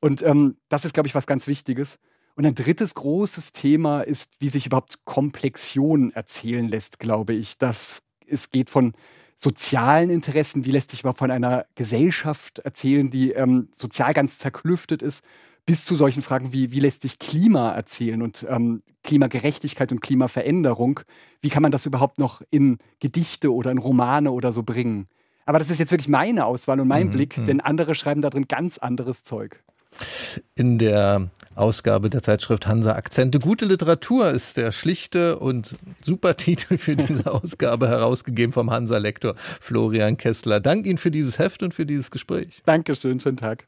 Und 0.00 0.22
ähm, 0.22 0.56
das 0.68 0.84
ist, 0.84 0.94
glaube 0.94 1.06
ich, 1.06 1.14
was 1.14 1.26
ganz 1.26 1.46
Wichtiges. 1.46 1.98
Und 2.34 2.46
ein 2.46 2.54
drittes 2.54 2.94
großes 2.94 3.52
Thema 3.52 4.02
ist, 4.02 4.32
wie 4.40 4.48
sich 4.48 4.66
überhaupt 4.66 5.04
Komplexion 5.04 6.12
erzählen 6.12 6.66
lässt, 6.66 6.98
glaube 6.98 7.34
ich. 7.34 7.58
Das, 7.58 8.02
es 8.26 8.50
geht 8.50 8.70
von 8.70 8.94
sozialen 9.36 10.08
Interessen, 10.08 10.64
wie 10.64 10.70
lässt 10.70 10.92
sich 10.92 11.00
überhaupt 11.00 11.18
von 11.18 11.30
einer 11.30 11.66
Gesellschaft 11.74 12.60
erzählen, 12.60 13.10
die 13.10 13.32
ähm, 13.32 13.68
sozial 13.74 14.14
ganz 14.14 14.38
zerklüftet 14.38 15.02
ist, 15.02 15.24
bis 15.66 15.84
zu 15.84 15.94
solchen 15.94 16.22
Fragen 16.22 16.52
wie, 16.52 16.72
wie 16.72 16.80
lässt 16.80 17.02
sich 17.02 17.18
Klima 17.18 17.72
erzählen 17.72 18.22
und 18.22 18.46
ähm, 18.48 18.82
Klimagerechtigkeit 19.04 19.92
und 19.92 20.00
Klimaveränderung, 20.00 21.00
wie 21.40 21.48
kann 21.48 21.62
man 21.62 21.72
das 21.72 21.86
überhaupt 21.86 22.18
noch 22.18 22.42
in 22.50 22.78
Gedichte 23.00 23.52
oder 23.52 23.70
in 23.70 23.78
Romane 23.78 24.30
oder 24.30 24.52
so 24.52 24.62
bringen? 24.62 25.08
Aber 25.44 25.58
das 25.58 25.70
ist 25.70 25.78
jetzt 25.78 25.90
wirklich 25.90 26.08
meine 26.08 26.46
Auswahl 26.46 26.80
und 26.80 26.88
mein 26.88 27.08
mhm, 27.08 27.12
Blick, 27.12 27.38
mhm. 27.38 27.46
denn 27.46 27.60
andere 27.60 27.94
schreiben 27.94 28.22
da 28.22 28.30
drin 28.30 28.46
ganz 28.48 28.78
anderes 28.78 29.24
Zeug. 29.24 29.62
In 30.54 30.78
der 30.78 31.30
Ausgabe 31.54 32.08
der 32.08 32.22
Zeitschrift 32.22 32.66
Hansa 32.66 32.94
Akzente. 32.94 33.38
Gute 33.38 33.66
Literatur 33.66 34.30
ist 34.30 34.56
der 34.56 34.72
schlichte 34.72 35.38
und 35.38 35.74
super 36.00 36.36
Titel 36.38 36.78
für 36.78 36.96
diese 36.96 37.30
Ausgabe, 37.32 37.88
herausgegeben 37.88 38.52
vom 38.52 38.70
Hansa-Lektor 38.70 39.34
Florian 39.60 40.16
Kessler. 40.16 40.60
Dank 40.60 40.86
Ihnen 40.86 40.98
für 40.98 41.10
dieses 41.10 41.38
Heft 41.38 41.62
und 41.62 41.74
für 41.74 41.84
dieses 41.84 42.10
Gespräch. 42.10 42.62
Dankeschön, 42.64 43.20
schönen 43.20 43.36
Tag. 43.36 43.66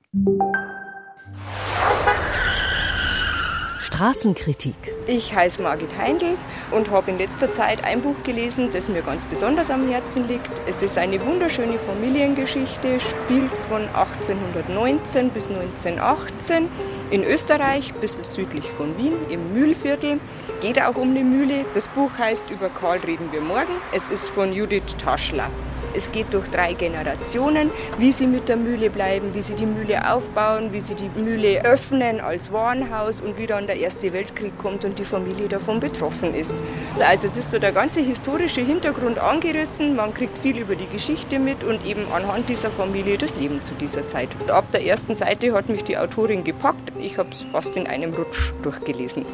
Straßenkritik. 3.95 4.75
Ich 5.07 5.35
heiße 5.35 5.63
Margit 5.63 5.97
Heindl 5.97 6.37
und 6.73 6.91
habe 6.91 7.13
in 7.13 7.19
letzter 7.19 7.53
Zeit 7.53 7.85
ein 7.85 8.01
Buch 8.01 8.17
gelesen, 8.25 8.71
das 8.73 8.89
mir 8.89 9.03
ganz 9.03 9.25
besonders 9.25 9.71
am 9.71 9.89
Herzen 9.89 10.27
liegt. 10.27 10.51
Es 10.67 10.83
ist 10.83 10.99
eine 10.99 11.25
wunderschöne 11.25 11.79
Familiengeschichte, 11.79 12.99
spielt 12.99 13.57
von 13.57 13.83
1819 13.95 15.31
bis 15.31 15.49
1918 15.49 16.69
in 17.11 17.23
Österreich, 17.23 17.95
ein 17.95 18.01
bisschen 18.01 18.25
südlich 18.25 18.65
von 18.65 18.99
Wien, 18.99 19.15
im 19.31 19.53
Mühlviertel. 19.53 20.19
Geht 20.61 20.83
auch 20.83 20.97
um 20.97 21.11
eine 21.11 21.23
Mühle. 21.23 21.65
Das 21.75 21.87
Buch 21.87 22.11
heißt 22.19 22.51
Über 22.51 22.71
Karl 22.71 22.99
reden 22.99 23.31
wir 23.31 23.43
morgen. 23.43 23.73
Es 23.93 24.09
ist 24.09 24.29
von 24.29 24.53
Judith 24.53 24.97
Taschler. 24.99 25.51
Es 25.95 26.11
geht 26.11 26.35
durch 26.35 26.49
drei 26.49 26.73
Generationen, 26.73 27.71
wie 27.99 28.13
sie 28.13 28.27
mit 28.27 28.49
der 28.49 28.57
Mühle 28.57 28.91
bleiben, 28.91 29.33
wie 29.33 29.43
sie 29.43 29.55
die 29.55 29.67
Mühle 29.67 30.13
aufbauen, 30.13 30.73
wie 30.73 30.81
sie 30.81 30.95
die 30.95 31.09
Mühle 31.15 31.65
öffnen 31.65 32.21
als 32.21 32.53
Warenhaus 32.53 33.21
und 33.21 33.39
wie 33.39 33.47
dann 33.47 33.67
der 33.67 33.77
Erste 33.77 34.13
Weltkrieg 34.13 34.59
kommt 34.59 34.85
und 34.85 34.99
die 34.99 35.05
Familie 35.05 35.49
davon 35.49 35.81
betroffen 35.81 36.35
ist. 36.35 36.65
Also 36.99 37.27
es 37.27 37.37
ist 37.37 37.51
so 37.51 37.59
der 37.59 37.73
ganze 37.73 38.01
historische 38.01 38.61
Hintergrund 38.61 39.19
angerissen, 39.19 39.95
man 39.97 40.13
kriegt 40.13 40.37
viel 40.39 40.59
über 40.59 40.75
die 40.75 40.89
Geschichte 40.89 41.39
mit 41.39 41.63
und 41.63 41.87
eben 41.87 42.05
anhand 42.13 42.49
dieser 42.49 42.71
Familie 42.71 43.17
das 43.17 43.37
Leben 43.37 43.63
zu 43.63 43.75
dieser 43.75 44.09
Zeit. 44.09 44.29
Und 44.41 44.51
ab 44.51 44.65
der 44.73 44.85
ersten 44.85 45.15
Seite 45.15 45.53
hat 45.53 45.69
mich 45.69 45.85
die 45.85 45.97
Autorin 45.97 46.45
gepackt, 46.45 46.93
ich 46.99 47.19
habe 47.19 47.29
es 47.31 47.43
fast 47.43 47.77
in 47.77 47.87
einem 47.87 48.13
Rutsch 48.15 48.53
durchgelesen. 48.63 49.25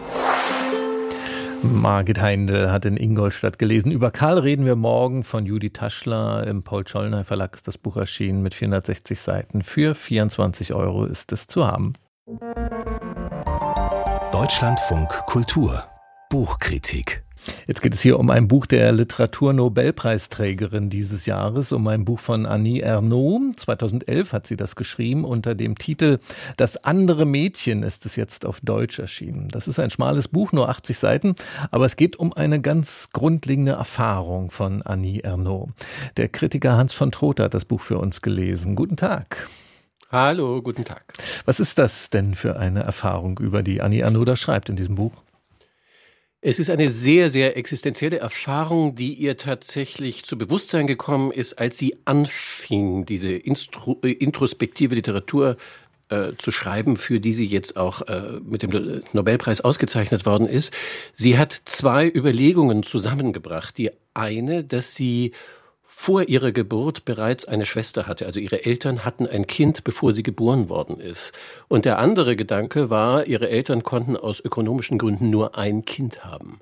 Margit 1.63 2.21
Heindl 2.21 2.71
hat 2.71 2.85
in 2.85 2.97
Ingolstadt 2.97 3.59
gelesen. 3.59 3.91
Über 3.93 4.11
Karl 4.11 4.39
reden 4.39 4.65
wir 4.65 4.77
morgen 4.77 5.25
von 5.25 5.47
Judy 5.47 5.71
Taschler. 5.71 6.47
Im 6.47 6.63
Paul 6.63 6.87
Schollner 6.87 7.25
Verlag 7.25 7.55
ist 7.55 7.69
das 7.69 7.79
Buch 7.79 7.97
erschienen 7.97 8.43
mit 8.43 8.55
460 8.55 9.21
Seiten. 9.21 9.63
Für 9.63 9.95
24 9.95 10.75
Euro 10.75 11.05
ist 11.05 11.33
es 11.33 11.47
zu 11.47 11.67
haben. 11.67 11.93
Deutschlandfunk 14.33 15.09
Kultur 15.27 15.85
Buchkritik 16.31 17.25
Jetzt 17.67 17.83
geht 17.83 17.95
es 17.95 18.01
hier 18.01 18.19
um 18.19 18.31
ein 18.31 18.49
Buch 18.49 18.67
der 18.67 18.93
Literaturnobelpreisträgerin 18.93 20.91
dieses 20.91 21.27
Jahres, 21.27 21.73
um 21.73 21.87
ein 21.89 22.05
Buch 22.05 22.19
von 22.19 22.47
Annie 22.47 22.83
Ernaux. 22.83 23.57
2011 23.57 24.33
hat 24.33 24.47
sie 24.47 24.57
das 24.57 24.77
geschrieben 24.77 25.25
unter 25.25 25.55
dem 25.55 25.77
Titel 25.77 26.19
Das 26.57 26.85
andere 26.85 27.27
Mädchen 27.27 27.83
ist 27.83 28.07
es 28.07 28.17
jetzt 28.17 28.47
auf 28.47 28.61
Deutsch 28.61 28.99
erschienen. 28.99 29.49
Das 29.49 29.69
ist 29.69 29.79
ein 29.79 29.91
schmales 29.91 30.29
Buch, 30.29 30.53
nur 30.53 30.69
80 30.69 30.99
Seiten, 30.99 31.35
aber 31.71 31.87
es 31.87 31.97
geht 31.97 32.17
um 32.17 32.33
eine 32.33 32.61
ganz 32.61 33.11
grundlegende 33.13 33.73
Erfahrung 33.73 34.51
von 34.51 34.83
Annie 34.83 35.23
Ernaux. 35.23 35.71
Der 36.17 36.29
Kritiker 36.29 36.77
Hans 36.77 36.93
von 36.93 37.13
Trotha 37.13 37.45
hat 37.45 37.55
das 37.55 37.65
Buch 37.65 37.81
für 37.81 37.99
uns 37.99 38.23
gelesen. 38.23 38.77
Guten 38.77 38.97
Tag. 38.97 39.49
Hallo, 40.11 40.61
guten 40.61 40.85
Tag. 40.85 41.13
Was 41.45 41.61
ist 41.61 41.79
das 41.79 42.11
denn 42.11 42.35
für 42.35 42.59
eine 42.59 42.83
Erfahrung, 42.83 43.39
über 43.39 43.63
die 43.63 43.81
Annie 43.81 44.03
Ernaux 44.03 44.25
da 44.25 44.35
schreibt 44.35 44.69
in 44.69 44.75
diesem 44.75 44.97
Buch? 44.97 45.13
Es 46.43 46.59
ist 46.59 46.71
eine 46.71 46.91
sehr, 46.91 47.31
sehr 47.31 47.59
existenzielle 47.59 48.19
Erfahrung, 48.19 48.95
die 48.95 49.13
ihr 49.13 49.37
tatsächlich 49.37 50.25
zu 50.25 50.39
Bewusstsein 50.39 50.87
gekommen 50.87 51.33
ist, 51.33 51.59
als 51.59 51.77
sie 51.77 51.99
anfing, 52.07 53.05
diese 53.05 53.33
Instru 53.33 53.99
äh, 54.03 54.13
introspektive 54.13 54.95
Literatur 54.95 55.59
äh, 56.09 56.33
zu 56.39 56.51
schreiben, 56.51 56.97
für 56.97 57.21
die 57.21 57.35
sie 57.35 57.45
jetzt 57.45 57.77
auch 57.77 58.01
äh, 58.09 58.41
mit 58.43 58.63
dem 58.63 59.03
Nobelpreis 59.13 59.61
ausgezeichnet 59.61 60.25
worden 60.25 60.49
ist. 60.49 60.73
Sie 61.13 61.37
hat 61.37 61.61
zwei 61.67 62.09
Überlegungen 62.09 62.85
zusammengebracht. 62.85 63.77
Die 63.77 63.91
eine, 64.15 64.65
dass 64.65 64.95
sie 64.95 65.33
vor 66.01 66.31
ihrer 66.31 66.51
Geburt 66.51 67.05
bereits 67.05 67.45
eine 67.45 67.67
Schwester 67.67 68.07
hatte. 68.07 68.25
Also 68.25 68.41
ihre 68.41 68.65
Eltern 68.65 69.05
hatten 69.05 69.27
ein 69.27 69.47
Kind, 69.47 69.85
bevor 69.85 70.15
sie 70.15 70.23
geboren 70.23 70.71
worden 70.71 70.99
ist. 70.99 71.33
Und 71.69 71.85
der 71.85 71.99
andere 71.99 72.37
Gedanke 72.37 72.89
war, 72.89 73.27
ihre 73.27 73.51
Eltern 73.51 73.83
konnten 73.83 74.17
aus 74.17 74.41
ökonomischen 74.41 74.97
Gründen 74.97 75.29
nur 75.29 75.59
ein 75.59 75.85
Kind 75.85 76.25
haben. 76.25 76.61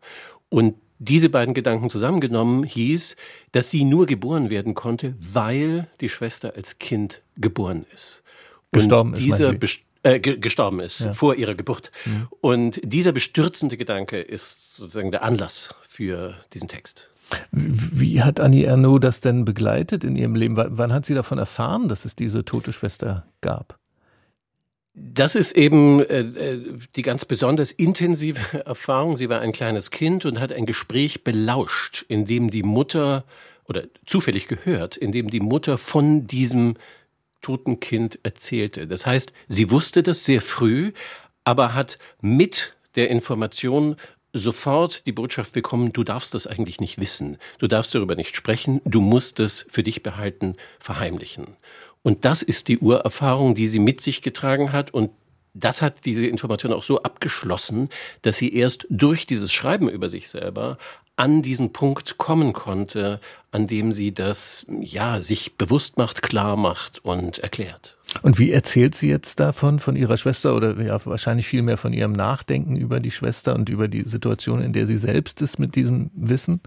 Und 0.48 0.74
diese 0.98 1.28
beiden 1.28 1.54
Gedanken 1.54 1.88
zusammengenommen 1.88 2.64
hieß, 2.64 3.14
dass 3.52 3.70
sie 3.70 3.84
nur 3.84 4.06
geboren 4.06 4.50
werden 4.50 4.74
konnte, 4.74 5.14
weil 5.20 5.86
die 6.00 6.08
Schwester 6.08 6.54
als 6.56 6.80
Kind 6.80 7.22
geboren 7.36 7.86
ist. 7.94 8.24
Gestorben 8.72 9.14
ist. 9.14 9.22
Dieser 9.24 9.54
äh, 10.02 10.18
gestorben 10.18 10.80
ist 10.80 10.98
ja. 10.98 11.14
vor 11.14 11.36
ihrer 11.36 11.54
Geburt. 11.54 11.92
Mhm. 12.06 12.26
Und 12.40 12.80
dieser 12.82 13.12
bestürzende 13.12 13.76
Gedanke 13.76 14.20
ist 14.20 14.74
sozusagen 14.74 15.12
der 15.12 15.22
Anlass 15.22 15.76
für 15.88 16.34
diesen 16.52 16.66
Text. 16.66 17.08
Wie 17.50 18.22
hat 18.22 18.40
Annie 18.40 18.64
Ernaux 18.64 19.00
das 19.00 19.20
denn 19.20 19.44
begleitet 19.44 20.04
in 20.04 20.16
ihrem 20.16 20.34
Leben? 20.34 20.56
Wann 20.56 20.92
hat 20.92 21.06
sie 21.06 21.14
davon 21.14 21.38
erfahren, 21.38 21.88
dass 21.88 22.04
es 22.04 22.16
diese 22.16 22.44
tote 22.44 22.72
Schwester 22.72 23.26
gab? 23.40 23.78
Das 24.94 25.34
ist 25.34 25.52
eben 25.52 26.00
äh, 26.00 26.20
äh, 26.20 26.78
die 26.96 27.02
ganz 27.02 27.24
besonders 27.24 27.70
intensive 27.70 28.64
Erfahrung. 28.66 29.16
Sie 29.16 29.28
war 29.28 29.40
ein 29.40 29.52
kleines 29.52 29.90
Kind 29.90 30.24
und 30.24 30.40
hat 30.40 30.52
ein 30.52 30.66
Gespräch 30.66 31.22
belauscht, 31.22 32.04
in 32.08 32.24
dem 32.26 32.50
die 32.50 32.62
Mutter 32.62 33.24
oder 33.66 33.84
zufällig 34.06 34.48
gehört, 34.48 34.96
in 34.96 35.12
dem 35.12 35.30
die 35.30 35.40
Mutter 35.40 35.78
von 35.78 36.26
diesem 36.26 36.74
toten 37.42 37.80
Kind 37.80 38.18
erzählte. 38.22 38.86
Das 38.86 39.06
heißt, 39.06 39.32
sie 39.46 39.70
wusste 39.70 40.02
das 40.02 40.24
sehr 40.24 40.40
früh, 40.40 40.92
aber 41.44 41.74
hat 41.74 41.98
mit 42.20 42.74
der 42.96 43.10
Information 43.10 43.96
sofort 44.32 45.06
die 45.06 45.12
Botschaft 45.12 45.52
bekommen, 45.52 45.92
du 45.92 46.04
darfst 46.04 46.34
das 46.34 46.46
eigentlich 46.46 46.80
nicht 46.80 46.98
wissen, 46.98 47.38
du 47.58 47.66
darfst 47.66 47.94
darüber 47.94 48.14
nicht 48.14 48.36
sprechen, 48.36 48.80
du 48.84 49.00
musst 49.00 49.40
es 49.40 49.66
für 49.70 49.82
dich 49.82 50.02
behalten, 50.02 50.56
verheimlichen. 50.80 51.56
Und 52.02 52.24
das 52.24 52.42
ist 52.42 52.68
die 52.68 52.78
Urerfahrung, 52.78 53.54
die 53.54 53.68
sie 53.68 53.78
mit 53.78 54.00
sich 54.00 54.22
getragen 54.22 54.72
hat. 54.72 54.92
Und 54.92 55.10
das 55.54 55.82
hat 55.82 56.04
diese 56.04 56.26
Information 56.26 56.72
auch 56.72 56.82
so 56.82 57.02
abgeschlossen, 57.02 57.90
dass 58.22 58.36
sie 58.36 58.54
erst 58.54 58.86
durch 58.90 59.26
dieses 59.26 59.52
Schreiben 59.52 59.88
über 59.88 60.08
sich 60.08 60.28
selber 60.28 60.78
an 61.18 61.42
diesen 61.42 61.72
Punkt 61.72 62.16
kommen 62.16 62.52
konnte, 62.52 63.20
an 63.50 63.66
dem 63.66 63.92
sie 63.92 64.12
das 64.12 64.66
ja 64.80 65.20
sich 65.20 65.56
bewusst 65.56 65.96
macht, 65.96 66.22
klar 66.22 66.56
macht 66.56 67.04
und 67.04 67.38
erklärt. 67.38 67.96
Und 68.22 68.38
wie 68.38 68.52
erzählt 68.52 68.94
sie 68.94 69.08
jetzt 69.08 69.40
davon, 69.40 69.80
von 69.80 69.96
ihrer 69.96 70.16
Schwester 70.16 70.54
oder 70.54 70.80
ja, 70.80 71.04
wahrscheinlich 71.04 71.46
viel 71.46 71.62
mehr 71.62 71.76
von 71.76 71.92
ihrem 71.92 72.12
Nachdenken 72.12 72.76
über 72.76 73.00
die 73.00 73.10
Schwester 73.10 73.54
und 73.54 73.68
über 73.68 73.88
die 73.88 74.02
Situation, 74.02 74.62
in 74.62 74.72
der 74.72 74.86
sie 74.86 74.96
selbst 74.96 75.42
ist 75.42 75.58
mit 75.58 75.74
diesem 75.74 76.10
Wissen? 76.14 76.60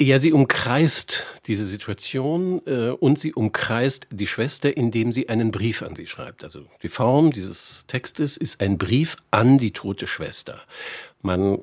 Ja, 0.00 0.18
sie 0.18 0.32
umkreist 0.32 1.26
diese 1.46 1.66
Situation 1.66 2.62
äh, 2.66 2.88
und 2.88 3.18
sie 3.18 3.34
umkreist 3.34 4.06
die 4.10 4.26
Schwester, 4.26 4.74
indem 4.74 5.12
sie 5.12 5.28
einen 5.28 5.50
Brief 5.50 5.82
an 5.82 5.94
sie 5.94 6.06
schreibt. 6.06 6.42
Also 6.42 6.64
die 6.82 6.88
Form 6.88 7.32
dieses 7.32 7.84
Textes 7.86 8.38
ist 8.38 8.62
ein 8.62 8.78
Brief 8.78 9.16
an 9.30 9.58
die 9.58 9.72
tote 9.72 10.06
Schwester. 10.06 10.62
Man 11.20 11.58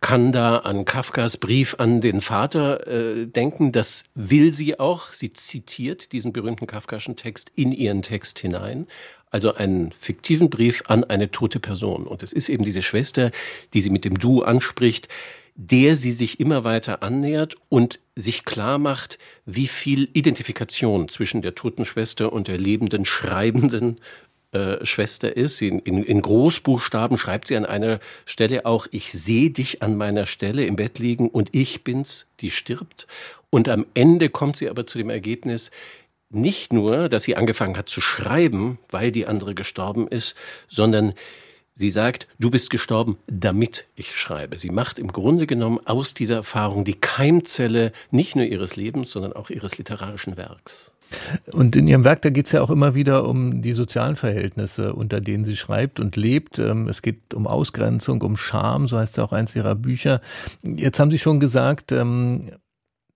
kann 0.00 0.32
da 0.32 0.58
an 0.58 0.84
Kafkas 0.84 1.36
Brief 1.36 1.76
an 1.78 2.00
den 2.00 2.20
Vater 2.20 2.86
äh, 2.86 3.26
denken. 3.26 3.72
Das 3.72 4.04
will 4.14 4.52
sie 4.52 4.80
auch. 4.80 5.12
Sie 5.12 5.32
zitiert 5.32 6.12
diesen 6.12 6.32
berühmten 6.32 6.66
kafkaschen 6.66 7.16
Text 7.16 7.52
in 7.54 7.72
ihren 7.72 8.02
Text 8.02 8.38
hinein. 8.38 8.86
Also 9.30 9.54
einen 9.54 9.92
fiktiven 9.92 10.50
Brief 10.50 10.82
an 10.86 11.04
eine 11.04 11.30
tote 11.30 11.60
Person. 11.60 12.06
Und 12.06 12.22
es 12.22 12.32
ist 12.32 12.48
eben 12.48 12.64
diese 12.64 12.82
Schwester, 12.82 13.30
die 13.74 13.82
sie 13.82 13.90
mit 13.90 14.04
dem 14.04 14.18
Du 14.18 14.42
anspricht, 14.42 15.08
der 15.54 15.96
sie 15.96 16.12
sich 16.12 16.40
immer 16.40 16.64
weiter 16.64 17.02
annähert 17.02 17.54
und 17.68 18.00
sich 18.16 18.46
klar 18.46 18.78
macht, 18.78 19.18
wie 19.44 19.66
viel 19.66 20.08
Identifikation 20.14 21.08
zwischen 21.10 21.42
der 21.42 21.54
toten 21.54 21.84
Schwester 21.84 22.32
und 22.32 22.48
der 22.48 22.56
lebenden 22.56 23.04
Schreibenden 23.04 24.00
äh, 24.52 24.84
Schwester 24.84 25.36
ist. 25.36 25.62
In, 25.62 25.78
in, 25.80 26.02
in, 26.02 26.22
Großbuchstaben 26.22 27.18
schreibt 27.18 27.46
sie 27.46 27.56
an 27.56 27.66
einer 27.66 28.00
Stelle 28.26 28.66
auch, 28.66 28.88
ich 28.90 29.12
sehe 29.12 29.50
dich 29.50 29.82
an 29.82 29.96
meiner 29.96 30.26
Stelle 30.26 30.64
im 30.64 30.76
Bett 30.76 30.98
liegen 30.98 31.28
und 31.28 31.50
ich 31.52 31.84
bin's, 31.84 32.28
die 32.40 32.50
stirbt. 32.50 33.06
Und 33.50 33.68
am 33.68 33.86
Ende 33.94 34.28
kommt 34.28 34.56
sie 34.56 34.68
aber 34.68 34.86
zu 34.86 34.98
dem 34.98 35.10
Ergebnis, 35.10 35.70
nicht 36.30 36.72
nur, 36.72 37.08
dass 37.08 37.24
sie 37.24 37.36
angefangen 37.36 37.76
hat 37.76 37.88
zu 37.88 38.00
schreiben, 38.00 38.78
weil 38.88 39.12
die 39.12 39.26
andere 39.26 39.54
gestorben 39.54 40.08
ist, 40.08 40.36
sondern 40.68 41.14
sie 41.74 41.90
sagt, 41.90 42.28
du 42.38 42.50
bist 42.50 42.70
gestorben, 42.70 43.18
damit 43.26 43.86
ich 43.96 44.16
schreibe. 44.16 44.58
Sie 44.58 44.70
macht 44.70 44.98
im 44.98 45.12
Grunde 45.12 45.46
genommen 45.46 45.80
aus 45.86 46.14
dieser 46.14 46.36
Erfahrung 46.36 46.84
die 46.84 47.00
Keimzelle 47.00 47.92
nicht 48.10 48.36
nur 48.36 48.44
ihres 48.44 48.76
Lebens, 48.76 49.10
sondern 49.10 49.32
auch 49.32 49.50
ihres 49.50 49.78
literarischen 49.78 50.36
Werks. 50.36 50.92
Und 51.52 51.76
in 51.76 51.88
Ihrem 51.88 52.04
Werk, 52.04 52.22
da 52.22 52.30
geht 52.30 52.46
es 52.46 52.52
ja 52.52 52.62
auch 52.62 52.70
immer 52.70 52.94
wieder 52.94 53.28
um 53.28 53.62
die 53.62 53.72
sozialen 53.72 54.16
Verhältnisse, 54.16 54.94
unter 54.94 55.20
denen 55.20 55.44
sie 55.44 55.56
schreibt 55.56 56.00
und 56.00 56.16
lebt. 56.16 56.58
Ähm, 56.58 56.88
es 56.88 57.02
geht 57.02 57.34
um 57.34 57.46
Ausgrenzung, 57.46 58.22
um 58.22 58.36
Scham, 58.36 58.86
so 58.86 58.98
heißt 58.98 59.16
ja 59.16 59.24
auch 59.24 59.32
eins 59.32 59.56
Ihrer 59.56 59.74
Bücher. 59.74 60.20
Jetzt 60.62 61.00
haben 61.00 61.10
Sie 61.10 61.18
schon 61.18 61.40
gesagt, 61.40 61.92
ähm, 61.92 62.50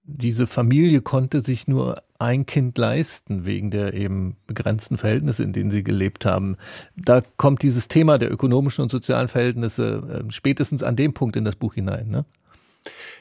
diese 0.07 0.47
Familie 0.47 1.01
konnte 1.01 1.41
sich 1.41 1.67
nur 1.67 2.03
ein 2.19 2.47
Kind 2.47 2.77
leisten, 2.79 3.47
wegen 3.47 3.71
der 3.71 3.95
eben 3.95 4.37
begrenzten 4.47 4.99
Verhältnisse, 4.99 5.43
in 5.43 5.53
denen 5.53 5.71
sie 5.71 5.83
gelebt 5.83 6.27
haben. 6.27 6.57
Da 6.97 7.23
kommt 7.37 7.63
dieses 7.63 7.89
Thema 7.89 8.19
der 8.19 8.31
ökonomischen 8.31 8.83
und 8.83 8.91
sozialen 8.91 9.29
Verhältnisse 9.29 10.21
ähm, 10.21 10.31
spätestens 10.31 10.83
an 10.83 10.97
dem 10.97 11.15
Punkt 11.15 11.37
in 11.37 11.45
das 11.45 11.57
Buch 11.57 11.75
hinein. 11.75 12.09
Ne? 12.09 12.25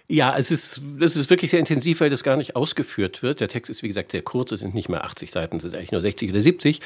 Ja, 0.08 0.38
es 0.38 0.52
ist, 0.52 0.82
das 1.00 1.16
ist 1.16 1.30
wirklich 1.30 1.52
sehr 1.52 1.60
intensiv, 1.60 2.02
weil 2.02 2.10
das 2.10 2.24
gar 2.24 2.36
nicht 2.36 2.56
ausgeführt 2.56 3.24
wird. 3.24 3.40
Der 3.40 3.48
Text 3.48 3.70
ist, 3.70 3.84
wie 3.84 3.88
gesagt, 3.88 4.12
sehr 4.12 4.22
kurz. 4.22 4.52
Es 4.52 4.60
sind 4.60 4.76
nicht 4.76 4.90
mehr 4.90 5.06
80 5.06 5.32
Seiten, 5.32 5.58
es 5.58 5.64
sind 5.64 5.76
eigentlich 5.76 5.94
nur 5.94 6.02
60 6.02 6.30
oder 6.30 6.42
70. 6.42 6.82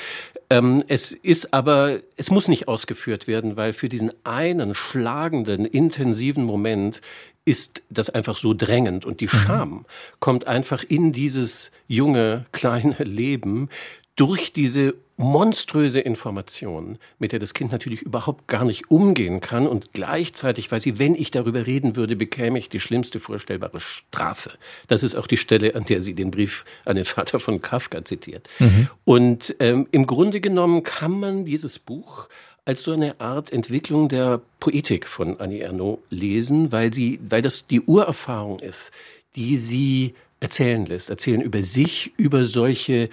Ähm, 0.50 0.84
es 0.88 1.12
ist 1.12 1.54
aber, 1.54 2.00
es 2.16 2.30
muss 2.30 2.48
nicht 2.48 2.68
ausgeführt 2.68 3.28
werden, 3.28 3.58
weil 3.58 3.74
für 3.74 3.90
diesen 3.90 4.12
einen 4.24 4.76
schlagenden, 4.76 5.66
intensiven 5.66 6.44
Moment 6.44 7.02
ist 7.44 7.82
das 7.90 8.10
einfach 8.10 8.38
so 8.38 8.54
drängend. 8.54 9.06
Und 9.06 9.22
die 9.22 9.26
mhm. 9.26 9.30
Scham 9.30 9.86
kommt 10.20 10.48
einfach 10.48 10.84
in 10.84 11.12
dieses 11.12 11.72
junge, 11.88 12.46
kleine 12.52 12.96
Leben 13.00 13.70
durch 14.18 14.52
diese 14.52 14.96
monströse 15.16 16.00
Information, 16.00 16.98
mit 17.18 17.32
der 17.32 17.40
das 17.40 17.54
Kind 17.54 17.72
natürlich 17.72 18.02
überhaupt 18.02 18.48
gar 18.48 18.66
nicht 18.66 18.92
umgehen 18.92 19.42
kann 19.42 19.66
und 19.66 19.94
gleichzeitig 19.94 20.72
weiß 20.72 20.84
sie, 20.84 21.00
wenn 21.00 21.16
ich 21.16 21.32
darüber 21.32 21.66
reden 21.66 21.96
würde, 21.96 22.16
bekäme 22.16 22.60
ich 22.60 22.68
die 22.68 22.80
schlimmste 22.80 23.20
vorstellbare 23.20 23.80
Strafe. 23.80 24.52
Das 24.88 25.02
ist 25.02 25.16
auch 25.16 25.28
die 25.28 25.38
Stelle, 25.38 25.76
an 25.76 25.86
der 25.86 26.02
sie 26.02 26.14
den 26.14 26.30
Brief 26.30 26.66
an 26.86 26.98
den 26.98 27.06
Vater 27.06 27.40
von 27.40 27.62
Kafka 27.62 28.04
zitiert. 28.06 28.48
Mhm. 28.60 28.90
Und 29.06 29.56
ähm, 29.60 29.88
im 29.92 30.06
Grunde 30.06 30.42
genommen 30.42 30.84
kann 30.84 31.20
man 31.20 31.46
dieses 31.46 31.80
Buch 31.80 32.28
als 32.66 32.82
so 32.82 32.92
eine 32.92 33.20
Art 33.22 33.54
Entwicklung 33.54 34.10
der 34.10 34.42
Poetik 34.60 35.08
von 35.08 35.40
Annie 35.40 35.62
Ernaux 35.62 36.00
lesen, 36.10 36.72
weil 36.72 36.94
sie, 36.94 37.20
weil 37.28 37.42
das 37.42 37.66
die 37.66 37.82
Urerfahrung 37.82 38.60
ist, 38.60 38.92
die 39.36 39.58
sie 39.58 40.16
erzählen 40.40 40.86
lässt, 40.86 41.10
erzählen 41.10 41.42
über 41.42 41.64
sich, 41.64 42.12
über 42.18 42.44
solche 42.44 43.10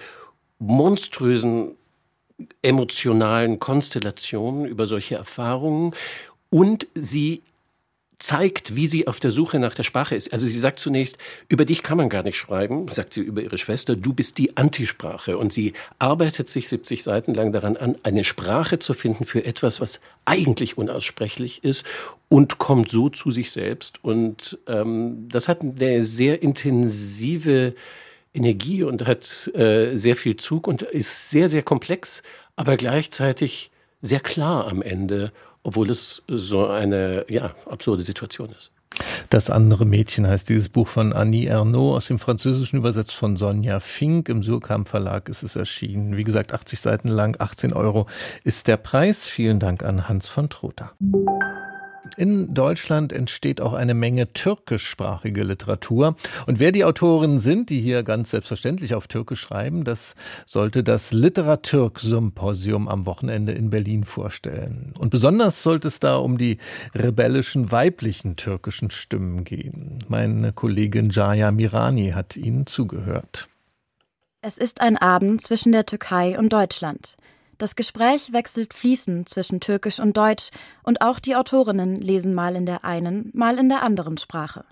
monströsen 0.59 1.71
emotionalen 2.61 3.59
Konstellationen, 3.59 4.65
über 4.65 4.85
solche 4.85 5.15
Erfahrungen 5.15 5.93
und 6.49 6.87
sie 6.95 7.41
zeigt, 8.19 8.75
wie 8.75 8.87
sie 8.87 9.07
auf 9.07 9.19
der 9.19 9.31
Suche 9.31 9.59
nach 9.59 9.75
der 9.75 9.83
Sprache 9.83 10.15
ist. 10.15 10.31
Also 10.31 10.47
sie 10.47 10.59
sagt 10.59 10.79
zunächst, 10.79 11.17
über 11.49 11.65
dich 11.65 11.83
kann 11.83 11.97
man 11.97 12.09
gar 12.09 12.23
nicht 12.23 12.37
schreiben, 12.37 12.87
sagt 12.89 13.13
sie 13.13 13.21
über 13.21 13.41
ihre 13.41 13.57
Schwester, 13.57 13.95
du 13.95 14.13
bist 14.13 14.37
die 14.37 14.55
Antisprache. 14.55 15.37
Und 15.37 15.51
sie 15.51 15.73
arbeitet 15.99 16.49
sich 16.49 16.69
70 16.69 17.03
Seiten 17.03 17.33
lang 17.33 17.51
daran 17.51 17.75
an, 17.75 17.97
eine 18.03 18.23
Sprache 18.23 18.79
zu 18.79 18.93
finden 18.93 19.25
für 19.25 19.43
etwas, 19.45 19.81
was 19.81 19.99
eigentlich 20.23 20.77
unaussprechlich 20.77 21.63
ist 21.63 21.85
und 22.29 22.57
kommt 22.57 22.89
so 22.89 23.09
zu 23.09 23.31
sich 23.31 23.51
selbst. 23.51 24.03
Und 24.03 24.59
ähm, 24.67 25.27
das 25.29 25.47
hat 25.47 25.61
eine 25.61 26.03
sehr 26.03 26.41
intensive 26.41 27.75
Energie 28.35 28.83
und 28.83 29.05
hat 29.05 29.51
äh, 29.55 29.95
sehr 29.95 30.15
viel 30.15 30.35
Zug 30.35 30.67
und 30.67 30.81
ist 30.81 31.29
sehr, 31.29 31.49
sehr 31.49 31.63
komplex, 31.63 32.21
aber 32.55 32.77
gleichzeitig 32.77 33.71
sehr 34.01 34.19
klar 34.19 34.67
am 34.67 34.81
Ende 34.81 35.31
obwohl 35.65 35.89
es 35.89 36.21
so 36.27 36.67
eine 36.67 37.25
ja, 37.27 37.55
absurde 37.65 38.03
Situation 38.03 38.49
ist. 38.51 38.71
Das 39.29 39.49
andere 39.49 39.83
Mädchen 39.85 40.25
heißt 40.25 40.47
dieses 40.47 40.69
Buch 40.69 40.87
von 40.87 41.11
Annie 41.11 41.47
Ernaux, 41.47 41.97
aus 41.97 42.05
dem 42.05 42.19
Französischen 42.19 42.77
übersetzt 42.77 43.13
von 43.13 43.35
Sonja 43.35 43.79
Fink. 43.81 44.29
Im 44.29 44.43
Surkamp 44.43 44.87
Verlag 44.87 45.27
ist 45.27 45.43
es 45.43 45.55
erschienen. 45.57 46.15
Wie 46.15 46.23
gesagt, 46.23 46.53
80 46.53 46.79
Seiten 46.79 47.07
lang, 47.09 47.35
18 47.39 47.73
Euro 47.73 48.05
ist 48.43 48.67
der 48.67 48.77
Preis. 48.77 49.27
Vielen 49.27 49.59
Dank 49.59 49.83
an 49.83 50.07
Hans 50.07 50.29
von 50.29 50.49
Trotha. 50.49 50.93
In 52.17 52.53
Deutschland 52.53 53.11
entsteht 53.11 53.59
auch 53.59 53.73
eine 53.73 53.93
Menge 53.93 54.31
türkischsprachige 54.31 55.43
Literatur. 55.43 56.15
Und 56.45 56.59
wer 56.59 56.71
die 56.71 56.85
Autoren 56.85 57.39
sind, 57.39 57.69
die 57.69 57.81
hier 57.81 58.03
ganz 58.03 58.31
selbstverständlich 58.31 58.95
auf 58.95 59.07
Türkisch 59.07 59.41
schreiben, 59.41 59.83
das 59.83 60.15
sollte 60.45 60.83
das 60.83 61.11
Literatürk-Symposium 61.11 62.87
am 62.87 63.05
Wochenende 63.05 63.51
in 63.51 63.69
Berlin 63.69 64.03
vorstellen. 64.05 64.93
Und 64.97 65.09
besonders 65.09 65.61
sollte 65.61 65.87
es 65.89 65.99
da 65.99 66.15
um 66.17 66.37
die 66.37 66.57
rebellischen 66.93 67.71
weiblichen 67.71 68.35
türkischen 68.35 68.91
Stimmen 68.91 69.43
gehen. 69.43 69.99
Meine 70.07 70.53
Kollegin 70.53 71.09
Jaya 71.09 71.51
Mirani 71.51 72.11
hat 72.11 72.37
ihnen 72.37 72.65
zugehört. 72.65 73.47
Es 74.41 74.57
ist 74.57 74.79
ein 74.79 74.95
Abend 74.95 75.41
zwischen 75.41 75.71
der 75.71 75.85
Türkei 75.85 76.37
und 76.37 76.53
Deutschland. 76.53 77.17
Das 77.57 77.77
Gespräch 77.77 78.33
wechselt 78.33 78.73
fließend 78.73 79.29
zwischen 79.29 79.61
Türkisch 79.61 79.99
und 79.99 80.17
Deutsch 80.17 80.49
und 80.83 81.01
auch 81.01 81.19
die 81.19 81.35
Autorinnen 81.37 81.95
lesen 81.95 82.33
mal 82.33 82.55
in 82.55 82.65
der 82.65 82.83
einen, 82.83 83.31
mal 83.33 83.57
in 83.57 83.69
der 83.69 83.81
anderen 83.81 84.17
Sprache. 84.17 84.65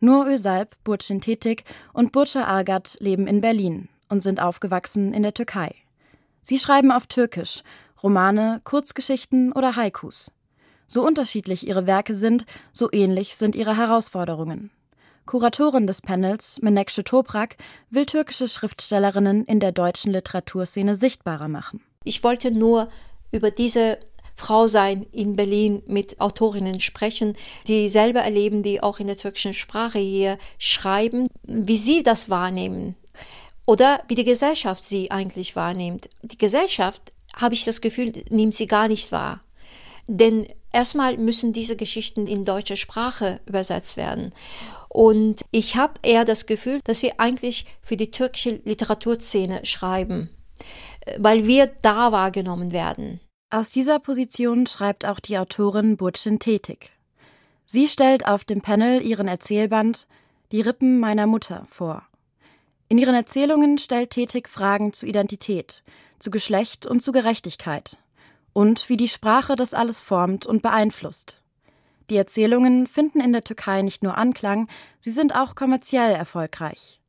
Nur 0.00 0.26
Özalp, 0.26 0.76
Burçin 0.84 1.20
Tetik 1.22 1.64
und 1.94 2.12
Burça 2.12 2.44
Argat 2.44 2.96
leben 3.00 3.26
in 3.26 3.40
Berlin 3.40 3.88
und 4.10 4.22
sind 4.22 4.40
aufgewachsen 4.40 5.14
in 5.14 5.22
der 5.22 5.32
Türkei. 5.32 5.74
Sie 6.42 6.58
schreiben 6.58 6.90
auf 6.90 7.06
Türkisch 7.06 7.62
Romane, 8.02 8.60
Kurzgeschichten 8.64 9.52
oder 9.52 9.76
Haikus. 9.76 10.32
So 10.86 11.06
unterschiedlich 11.06 11.66
ihre 11.66 11.86
Werke 11.86 12.14
sind, 12.14 12.46
so 12.72 12.90
ähnlich 12.92 13.36
sind 13.36 13.54
ihre 13.54 13.76
Herausforderungen. 13.76 14.70
Kuratorin 15.26 15.86
des 15.86 16.02
Panels, 16.02 16.60
Menekşe 16.60 17.04
Toprak, 17.04 17.56
will 17.90 18.06
türkische 18.06 18.48
Schriftstellerinnen 18.48 19.44
in 19.44 19.60
der 19.60 19.72
deutschen 19.72 20.12
Literaturszene 20.12 20.96
sichtbarer 20.96 21.48
machen. 21.48 21.80
Ich 22.04 22.24
wollte 22.24 22.50
nur 22.50 22.88
über 23.30 23.50
diese 23.50 23.98
Frau 24.34 24.68
sein 24.68 25.04
in 25.12 25.36
Berlin 25.36 25.82
mit 25.86 26.18
Autorinnen 26.18 26.80
sprechen, 26.80 27.36
die 27.66 27.90
selber 27.90 28.20
erleben, 28.20 28.62
die 28.62 28.82
auch 28.82 29.00
in 29.00 29.06
der 29.06 29.18
türkischen 29.18 29.52
Sprache 29.52 29.98
hier 29.98 30.38
schreiben, 30.56 31.28
wie 31.42 31.76
sie 31.76 32.02
das 32.02 32.30
wahrnehmen 32.30 32.96
oder 33.66 34.02
wie 34.08 34.14
die 34.14 34.24
Gesellschaft 34.24 34.82
sie 34.82 35.10
eigentlich 35.10 35.56
wahrnimmt. 35.56 36.08
Die 36.22 36.38
Gesellschaft, 36.38 37.12
habe 37.36 37.52
ich 37.52 37.66
das 37.66 37.82
Gefühl, 37.82 38.12
nimmt 38.30 38.54
sie 38.54 38.66
gar 38.66 38.88
nicht 38.88 39.12
wahr. 39.12 39.40
Denn 40.06 40.48
erstmal 40.72 41.18
müssen 41.18 41.52
diese 41.52 41.76
Geschichten 41.76 42.26
in 42.26 42.46
deutsche 42.46 42.78
Sprache 42.78 43.40
übersetzt 43.44 43.98
werden. 43.98 44.32
Und 44.88 45.42
ich 45.50 45.76
habe 45.76 46.00
eher 46.02 46.24
das 46.24 46.46
Gefühl, 46.46 46.80
dass 46.84 47.02
wir 47.02 47.20
eigentlich 47.20 47.66
für 47.82 47.98
die 47.98 48.10
türkische 48.10 48.62
Literaturszene 48.64 49.66
schreiben 49.66 50.30
weil 51.18 51.46
wir 51.46 51.66
da 51.82 52.12
wahrgenommen 52.12 52.72
werden. 52.72 53.20
Aus 53.50 53.70
dieser 53.70 53.98
Position 53.98 54.66
schreibt 54.66 55.04
auch 55.04 55.20
die 55.20 55.38
Autorin 55.38 55.96
Burçin 55.96 56.38
Tetik. 56.38 56.92
Sie 57.64 57.88
stellt 57.88 58.26
auf 58.26 58.44
dem 58.44 58.60
Panel 58.60 59.02
ihren 59.02 59.28
Erzählband 59.28 60.06
Die 60.52 60.60
Rippen 60.60 60.98
meiner 60.98 61.26
Mutter 61.26 61.66
vor. 61.68 62.02
In 62.88 62.98
ihren 62.98 63.14
Erzählungen 63.14 63.78
stellt 63.78 64.10
Tetik 64.10 64.48
Fragen 64.48 64.92
zu 64.92 65.06
Identität, 65.06 65.82
zu 66.18 66.30
Geschlecht 66.30 66.86
und 66.86 67.02
zu 67.02 67.12
Gerechtigkeit 67.12 67.98
und 68.52 68.88
wie 68.88 68.96
die 68.96 69.08
Sprache 69.08 69.56
das 69.56 69.74
alles 69.74 70.00
formt 70.00 70.46
und 70.46 70.62
beeinflusst. 70.62 71.42
Die 72.10 72.16
Erzählungen 72.16 72.86
finden 72.88 73.20
in 73.20 73.32
der 73.32 73.44
Türkei 73.44 73.82
nicht 73.82 74.02
nur 74.02 74.18
Anklang, 74.18 74.68
sie 74.98 75.12
sind 75.12 75.34
auch 75.34 75.54
kommerziell 75.54 76.12
erfolgreich. 76.12 77.00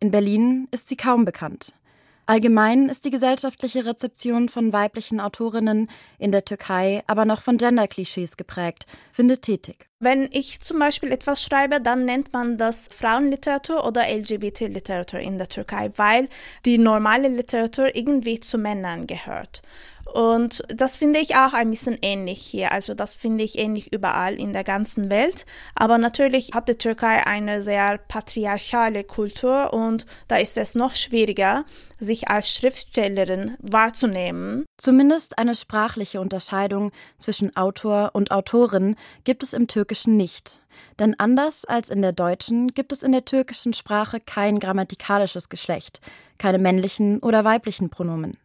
In 0.00 0.10
Berlin 0.10 0.68
ist 0.70 0.88
sie 0.88 0.96
kaum 0.96 1.24
bekannt. 1.24 1.74
Allgemein 2.26 2.88
ist 2.88 3.04
die 3.04 3.10
gesellschaftliche 3.10 3.84
Rezeption 3.84 4.48
von 4.48 4.72
weiblichen 4.72 5.20
Autorinnen 5.20 5.90
in 6.18 6.30
der 6.30 6.44
Türkei 6.44 7.02
aber 7.08 7.24
noch 7.24 7.42
von 7.42 7.56
Gender-Klischees 7.56 8.36
geprägt, 8.36 8.86
findet 9.10 9.42
Tätig. 9.42 9.88
Wenn 9.98 10.28
ich 10.30 10.60
zum 10.60 10.78
Beispiel 10.78 11.10
etwas 11.10 11.42
schreibe, 11.42 11.80
dann 11.80 12.04
nennt 12.04 12.32
man 12.32 12.58
das 12.58 12.88
Frauenliteratur 12.94 13.84
oder 13.84 14.08
LGBT-Literatur 14.08 15.20
in 15.20 15.38
der 15.38 15.48
Türkei, 15.48 15.92
weil 15.96 16.28
die 16.64 16.78
normale 16.78 17.28
Literatur 17.28 17.94
irgendwie 17.94 18.38
zu 18.38 18.56
Männern 18.56 19.06
gehört. 19.06 19.62
Und 20.12 20.62
das 20.68 20.98
finde 20.98 21.20
ich 21.20 21.36
auch 21.36 21.54
ein 21.54 21.70
bisschen 21.70 21.96
ähnlich 22.02 22.42
hier. 22.42 22.72
Also 22.72 22.92
das 22.92 23.14
finde 23.14 23.44
ich 23.44 23.58
ähnlich 23.58 23.94
überall 23.94 24.38
in 24.38 24.52
der 24.52 24.62
ganzen 24.62 25.10
Welt. 25.10 25.46
Aber 25.74 25.96
natürlich 25.96 26.50
hat 26.52 26.68
die 26.68 26.76
Türkei 26.76 27.26
eine 27.26 27.62
sehr 27.62 27.96
patriarchale 27.96 29.04
Kultur 29.04 29.72
und 29.72 30.04
da 30.28 30.36
ist 30.36 30.58
es 30.58 30.74
noch 30.74 30.94
schwieriger, 30.94 31.64
sich 31.98 32.28
als 32.28 32.50
Schriftstellerin 32.50 33.56
wahrzunehmen. 33.60 34.66
Zumindest 34.76 35.38
eine 35.38 35.54
sprachliche 35.54 36.20
Unterscheidung 36.20 36.92
zwischen 37.18 37.56
Autor 37.56 38.10
und 38.12 38.32
Autorin 38.32 38.96
gibt 39.24 39.42
es 39.42 39.54
im 39.54 39.66
Türkischen 39.66 40.18
nicht. 40.18 40.60
Denn 40.98 41.18
anders 41.18 41.64
als 41.64 41.88
in 41.88 42.02
der 42.02 42.12
deutschen 42.12 42.74
gibt 42.74 42.92
es 42.92 43.02
in 43.02 43.12
der 43.12 43.24
türkischen 43.24 43.72
Sprache 43.72 44.20
kein 44.20 44.60
grammatikalisches 44.60 45.48
Geschlecht, 45.48 46.02
keine 46.36 46.58
männlichen 46.58 47.18
oder 47.20 47.44
weiblichen 47.44 47.88
Pronomen. 47.88 48.36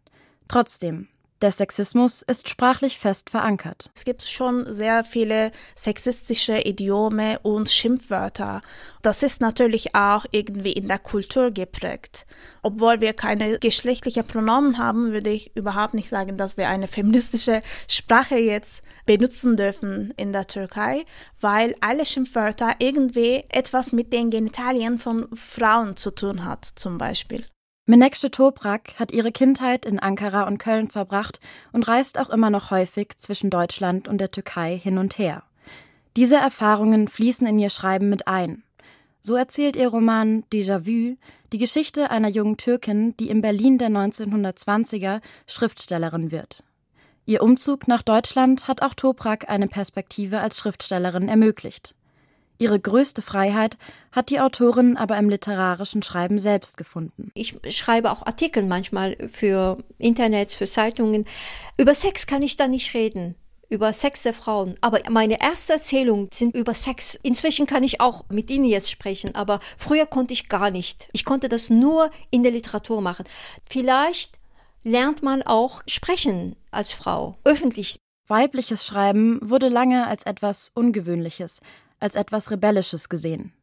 Trotzdem, 0.47 1.09
der 1.41 1.51
Sexismus 1.51 2.23
ist 2.23 2.49
sprachlich 2.49 2.97
fest 2.97 3.29
verankert. 3.29 3.91
Es 3.95 4.05
gibt 4.05 4.23
schon 4.23 4.73
sehr 4.73 5.03
viele 5.03 5.51
sexistische 5.75 6.59
Idiome 6.65 7.39
und 7.39 7.69
Schimpfwörter. 7.69 8.61
Das 9.03 9.23
ist 9.23 9.39
natürlich 9.39 9.95
auch 9.95 10.25
irgendwie 10.31 10.73
in 10.73 10.87
der 10.87 10.99
Kultur 10.99 11.51
geprägt. 11.51 12.25
Obwohl 12.63 13.01
wir 13.01 13.13
keine 13.13 13.59
geschlechtlichen 13.59 14.25
Pronomen 14.25 14.77
haben, 14.77 15.11
würde 15.11 15.29
ich 15.29 15.55
überhaupt 15.55 15.93
nicht 15.93 16.09
sagen, 16.09 16.37
dass 16.37 16.57
wir 16.57 16.69
eine 16.69 16.87
feministische 16.87 17.61
Sprache 17.87 18.37
jetzt 18.37 18.81
benutzen 19.05 19.57
dürfen 19.57 20.13
in 20.17 20.33
der 20.33 20.47
Türkei, 20.47 21.05
weil 21.39 21.75
alle 21.81 22.05
Schimpfwörter 22.05 22.75
irgendwie 22.79 23.43
etwas 23.49 23.91
mit 23.91 24.11
den 24.11 24.29
Genitalien 24.29 24.99
von 24.99 25.27
Frauen 25.35 25.95
zu 25.97 26.11
tun 26.11 26.43
hat, 26.43 26.65
zum 26.65 26.97
Beispiel. 26.97 27.45
Menekşe 27.89 28.29
Toprak 28.29 28.99
hat 28.99 29.13
ihre 29.13 29.31
Kindheit 29.31 29.85
in 29.85 29.97
Ankara 29.97 30.45
und 30.45 30.57
Köln 30.57 30.89
verbracht 30.89 31.39
und 31.71 31.87
reist 31.87 32.19
auch 32.19 32.29
immer 32.29 32.49
noch 32.49 32.69
häufig 32.69 33.17
zwischen 33.17 33.49
Deutschland 33.49 34.09
und 34.09 34.17
der 34.17 34.29
Türkei 34.29 34.77
hin 34.77 34.97
und 34.97 35.17
her. 35.17 35.43
Diese 36.17 36.35
Erfahrungen 36.35 37.07
fließen 37.07 37.47
in 37.47 37.59
ihr 37.59 37.69
Schreiben 37.69 38.09
mit 38.09 38.27
ein. 38.27 38.63
So 39.21 39.35
erzählt 39.35 39.77
ihr 39.77 39.87
Roman 39.87 40.43
Déjà-vu 40.51 41.15
die 41.53 41.57
Geschichte 41.57 42.11
einer 42.11 42.27
jungen 42.27 42.57
Türkin, 42.57 43.15
die 43.17 43.29
im 43.29 43.39
Berlin 43.39 43.77
der 43.77 43.89
1920er 43.89 45.21
Schriftstellerin 45.47 46.29
wird. 46.29 46.65
Ihr 47.25 47.41
Umzug 47.41 47.87
nach 47.87 48.01
Deutschland 48.01 48.67
hat 48.67 48.81
auch 48.81 48.95
Toprak 48.95 49.49
eine 49.49 49.69
Perspektive 49.69 50.41
als 50.41 50.57
Schriftstellerin 50.57 51.29
ermöglicht. 51.29 51.95
Ihre 52.59 52.79
größte 52.79 53.21
Freiheit 53.21 53.77
hat 54.11 54.29
die 54.29 54.39
Autorin 54.39 54.97
aber 54.97 55.17
im 55.17 55.29
literarischen 55.29 56.01
Schreiben 56.01 56.39
selbst 56.39 56.77
gefunden. 56.77 57.31
Ich 57.33 57.59
schreibe 57.69 58.11
auch 58.11 58.25
Artikel 58.25 58.63
manchmal 58.63 59.15
für 59.31 59.77
Internets, 59.97 60.55
für 60.55 60.67
Zeitungen. 60.67 61.25
Über 61.77 61.93
Sex 61.93 62.25
kann 62.25 62.41
ich 62.41 62.57
da 62.57 62.67
nicht 62.67 62.93
reden 62.93 63.35
über 63.69 63.93
Sex 63.93 64.23
der 64.23 64.33
Frauen. 64.33 64.75
Aber 64.81 65.01
meine 65.09 65.39
ersten 65.39 65.73
Erzählungen 65.73 66.29
sind 66.33 66.55
über 66.55 66.73
Sex. 66.73 67.15
Inzwischen 67.21 67.65
kann 67.65 67.83
ich 67.83 67.99
auch 68.01 68.25
mit 68.29 68.49
Ihnen 68.49 68.65
jetzt 68.65 68.89
sprechen, 68.89 69.35
aber 69.35 69.59
früher 69.77 70.05
konnte 70.05 70.33
ich 70.33 70.49
gar 70.49 70.71
nicht. 70.71 71.09
Ich 71.11 71.25
konnte 71.25 71.49
das 71.49 71.69
nur 71.69 72.11
in 72.31 72.43
der 72.43 72.51
Literatur 72.51 73.01
machen. 73.01 73.25
Vielleicht 73.69 74.39
lernt 74.83 75.21
man 75.21 75.43
auch 75.43 75.81
sprechen 75.87 76.55
als 76.71 76.91
Frau, 76.91 77.37
öffentlich. 77.43 77.97
Weibliches 78.27 78.85
Schreiben 78.85 79.39
wurde 79.41 79.69
lange 79.69 80.07
als 80.07 80.25
etwas 80.25 80.71
Ungewöhnliches, 80.73 81.61
als 81.99 82.15
etwas 82.15 82.51
Rebellisches 82.51 83.09
gesehen. 83.09 83.53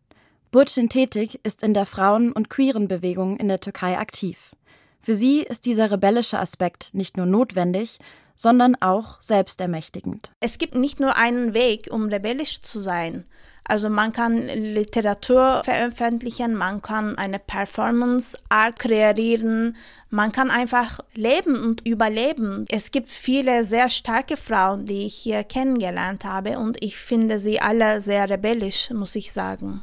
Burçin 0.53 0.89
Tetik 0.89 1.41
ist 1.43 1.63
in 1.63 1.75
der 1.75 1.87
Frauen- 1.87 2.33
und 2.33 2.49
queeren 2.49 2.87
Bewegung 2.87 3.37
in 3.39 3.49
der 3.49 3.61
Türkei 3.61 3.99
aktiv. 3.99 4.55
Für 5.01 5.15
sie 5.15 5.41
ist 5.43 5.67
dieser 5.67 5.91
rebellische 5.91 6.39
Aspekt 6.39 6.95
nicht 6.95 7.17
nur 7.17 7.27
notwendig, 7.27 7.99
sondern 8.37 8.75
auch 8.81 9.21
selbstermächtigend. 9.21 10.33
Es 10.41 10.59
gibt 10.59 10.75
nicht 10.75 11.01
nur 11.01 11.17
einen 11.17 11.55
Weg, 11.55 11.89
um 11.91 12.07
rebellisch 12.07 12.63
zu 12.63 12.81
sein. 12.81 13.25
Also 13.67 13.89
man 13.89 14.13
kann 14.13 14.47
Literatur 14.47 15.63
veröffentlichen, 15.65 16.55
man 16.55 16.83
kann 16.83 17.17
eine 17.17 17.39
Performance 17.39 18.39
Art 18.51 18.79
kreieren, 18.79 19.77
man 20.11 20.33
kann 20.33 20.51
einfach 20.51 21.01
leben 21.15 21.57
und 21.57 21.87
überleben. 21.87 22.67
Es 22.69 22.91
gibt 22.91 23.09
viele 23.09 23.65
sehr 23.65 23.89
starke 23.89 24.37
Frauen, 24.37 24.85
die 24.85 25.07
ich 25.07 25.15
hier 25.15 25.45
kennengelernt 25.45 26.25
habe 26.25 26.59
und 26.59 26.83
ich 26.85 26.99
finde 26.99 27.41
sie 27.41 27.61
alle 27.61 28.03
sehr 28.03 28.29
rebellisch, 28.29 28.91
muss 28.91 29.17
ich 29.17 29.33
sagen. 29.33 29.83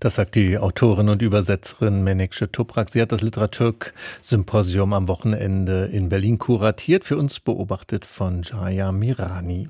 Das 0.00 0.14
sagt 0.16 0.34
die 0.34 0.58
Autorin 0.58 1.10
und 1.10 1.20
Übersetzerin 1.20 2.02
Menekşe 2.02 2.50
Toprak. 2.50 2.88
Sie 2.88 3.02
hat 3.02 3.12
das 3.12 3.20
Literaturg-Symposium 3.20 4.94
am 4.94 5.06
Wochenende 5.06 5.90
in 5.92 6.08
Berlin 6.08 6.38
kuratiert, 6.38 7.04
für 7.04 7.18
uns 7.18 7.40
beobachtet 7.40 8.06
von 8.06 8.42
Jaya 8.42 8.90
Mirani. 8.90 9.68